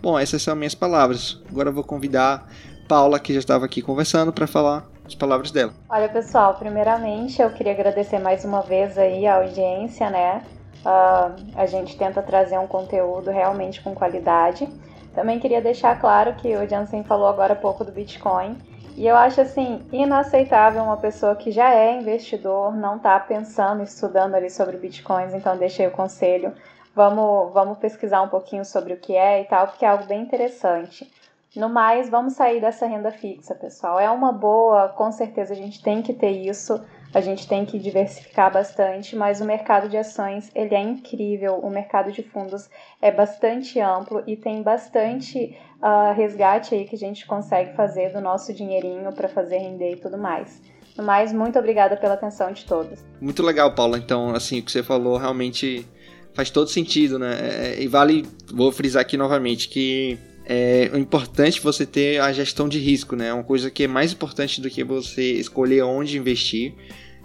[0.02, 1.40] Bom, essas são minhas palavras.
[1.50, 2.48] Agora eu vou convidar
[2.88, 5.74] Paula, que já estava aqui conversando, para falar as palavras dela.
[5.90, 10.44] Olha, pessoal, primeiramente eu queria agradecer mais uma vez aí a audiência, né?
[10.84, 14.68] Uh, a gente tenta trazer um conteúdo realmente com qualidade.
[15.14, 18.58] Também queria deixar claro que o Jansen falou agora há pouco do Bitcoin.
[18.96, 24.36] E eu acho assim inaceitável uma pessoa que já é investidor não tá pensando, estudando
[24.36, 26.54] ali sobre bitcoins, então deixei o conselho.
[26.94, 30.22] Vamos, vamos pesquisar um pouquinho sobre o que é e tal, porque é algo bem
[30.22, 31.10] interessante.
[31.56, 34.00] No mais, vamos sair dessa renda fixa, pessoal.
[34.00, 36.82] É uma boa, com certeza a gente tem que ter isso
[37.14, 41.70] a gente tem que diversificar bastante, mas o mercado de ações ele é incrível, o
[41.70, 42.70] mercado de fundos
[43.02, 48.22] é bastante amplo e tem bastante uh, resgate aí que a gente consegue fazer do
[48.22, 50.62] nosso dinheirinho para fazer render e tudo mais.
[50.98, 53.04] No mais, muito obrigada pela atenção de todos.
[53.20, 53.98] Muito legal, Paula.
[53.98, 55.88] Então, assim, o que você falou realmente
[56.34, 57.38] faz todo sentido, né?
[57.42, 62.80] É, e vale, vou frisar aqui novamente que é importante você ter a gestão de
[62.80, 63.34] risco, né?
[63.34, 66.74] Uma coisa que é mais importante do que você escolher onde investir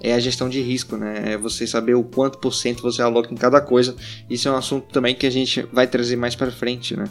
[0.01, 1.33] é a gestão de risco, né?
[1.33, 3.97] É você saber o quanto por cento você aloca em cada coisa.
[4.29, 7.05] Isso é um assunto também que a gente vai trazer mais para frente, né?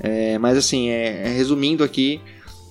[0.00, 2.20] É, mas assim, é, resumindo aqui,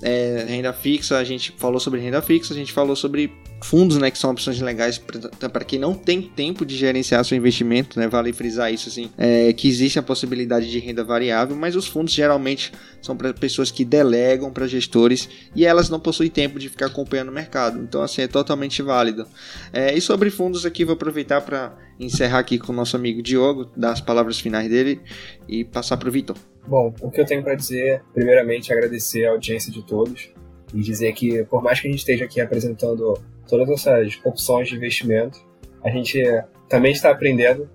[0.02, 4.12] é, renda fixa, a gente falou sobre renda fixa, a gente falou sobre fundos, né,
[4.12, 8.32] que são opções legais para quem não tem tempo de gerenciar seu investimento, né, vale
[8.34, 12.72] frisar isso assim, é, que existe a possibilidade de renda variável, mas os fundos geralmente
[13.01, 17.30] são para pessoas que delegam para gestores e elas não possuem tempo de ficar acompanhando
[17.30, 19.26] o mercado, então assim é totalmente válido.
[19.74, 23.72] É, e sobre fundos aqui vou aproveitar para encerrar aqui com o nosso amigo Diogo,
[23.76, 25.01] dar as palavras finais dele
[25.47, 26.36] e passar para o Vitor.
[26.68, 30.30] Bom, o que eu tenho para dizer, primeiramente, agradecer a audiência de todos
[30.74, 33.14] e dizer que, por mais que a gente esteja aqui apresentando
[33.48, 35.39] todas essas opções de investimento,
[35.84, 36.22] a gente
[36.68, 37.70] também está aprendendo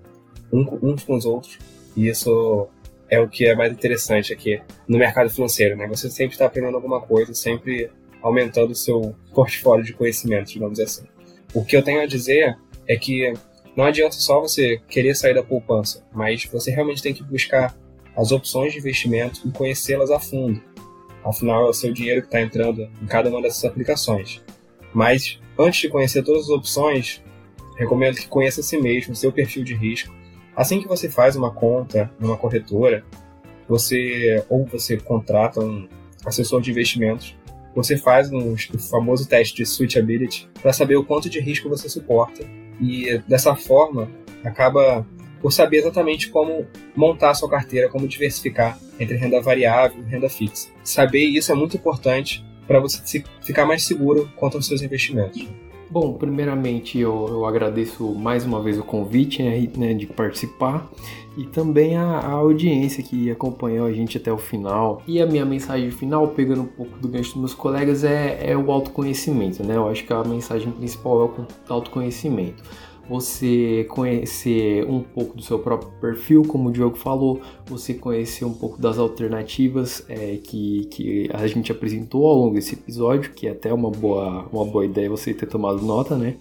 [0.51, 1.57] uns com os outros
[1.95, 2.67] e isso
[3.09, 5.87] é o que é mais interessante aqui no mercado financeiro, né?
[5.87, 7.89] Você sempre está aprendendo alguma coisa, sempre
[8.21, 11.05] aumentando o seu portfólio de conhecimento, digamos assim.
[11.53, 12.57] O que eu tenho a dizer
[12.87, 13.33] é que
[13.75, 17.75] não adianta só você querer sair da poupança, mas você realmente tem que buscar
[18.15, 20.61] as opções de investimento e conhecê-las a fundo.
[21.23, 24.41] Afinal, é o seu dinheiro que está entrando em cada uma dessas aplicações.
[24.93, 27.21] Mas, antes de conhecer todas as opções,
[27.77, 30.13] recomendo que conheça a si mesmo, seu perfil de risco.
[30.55, 33.03] Assim que você faz uma conta numa corretora,
[33.67, 35.87] você ou você contrata um
[36.25, 37.35] assessor de investimentos,
[37.73, 41.87] você faz um, o famoso teste de suitability para saber o quanto de risco você
[41.87, 42.43] suporta
[42.79, 44.09] e dessa forma
[44.43, 45.07] acaba
[45.41, 50.29] por saber exatamente como montar a sua carteira, como diversificar entre renda variável e renda
[50.29, 50.69] fixa.
[50.83, 55.45] Saber isso é muito importante para você ficar mais seguro quanto aos seus investimentos.
[55.89, 60.89] Bom, primeiramente eu, eu agradeço mais uma vez o convite né, né, de participar
[61.37, 65.01] e também a, a, audiência que acompanhou a gente até o final.
[65.05, 68.55] E a minha mensagem final, pegando um pouco do gancho dos meus colegas, é, é
[68.55, 69.75] o autoconhecimento, né?
[69.75, 72.63] Eu acho que a mensagem principal é o autoconhecimento
[73.09, 78.53] você conhecer um pouco do seu próprio perfil, como o Diogo falou, você conhecer um
[78.53, 83.51] pouco das alternativas é, que, que a gente apresentou ao longo desse episódio, que é
[83.51, 86.35] até uma boa, uma boa ideia você ter tomado nota, né?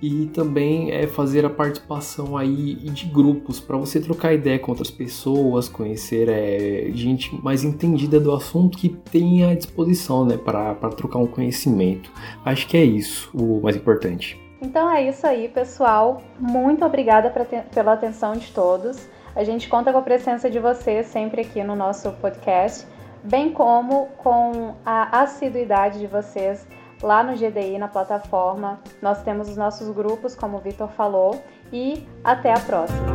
[0.00, 4.90] e também é fazer a participação aí de grupos para você trocar ideia com outras
[4.90, 11.18] pessoas, conhecer é, gente mais entendida do assunto que tenha à disposição, né, para trocar
[11.18, 12.10] um conhecimento.
[12.44, 14.38] Acho que é isso o mais importante.
[14.60, 16.20] Então é isso aí, pessoal.
[16.38, 17.32] Muito obrigada
[17.72, 19.08] pela atenção de todos.
[19.34, 22.86] A gente conta com a presença de vocês sempre aqui no nosso podcast,
[23.22, 26.66] bem como com a assiduidade de vocês
[27.00, 28.80] lá no GDI, na plataforma.
[29.00, 31.40] Nós temos os nossos grupos, como o Vitor falou,
[31.72, 33.14] e até a próxima.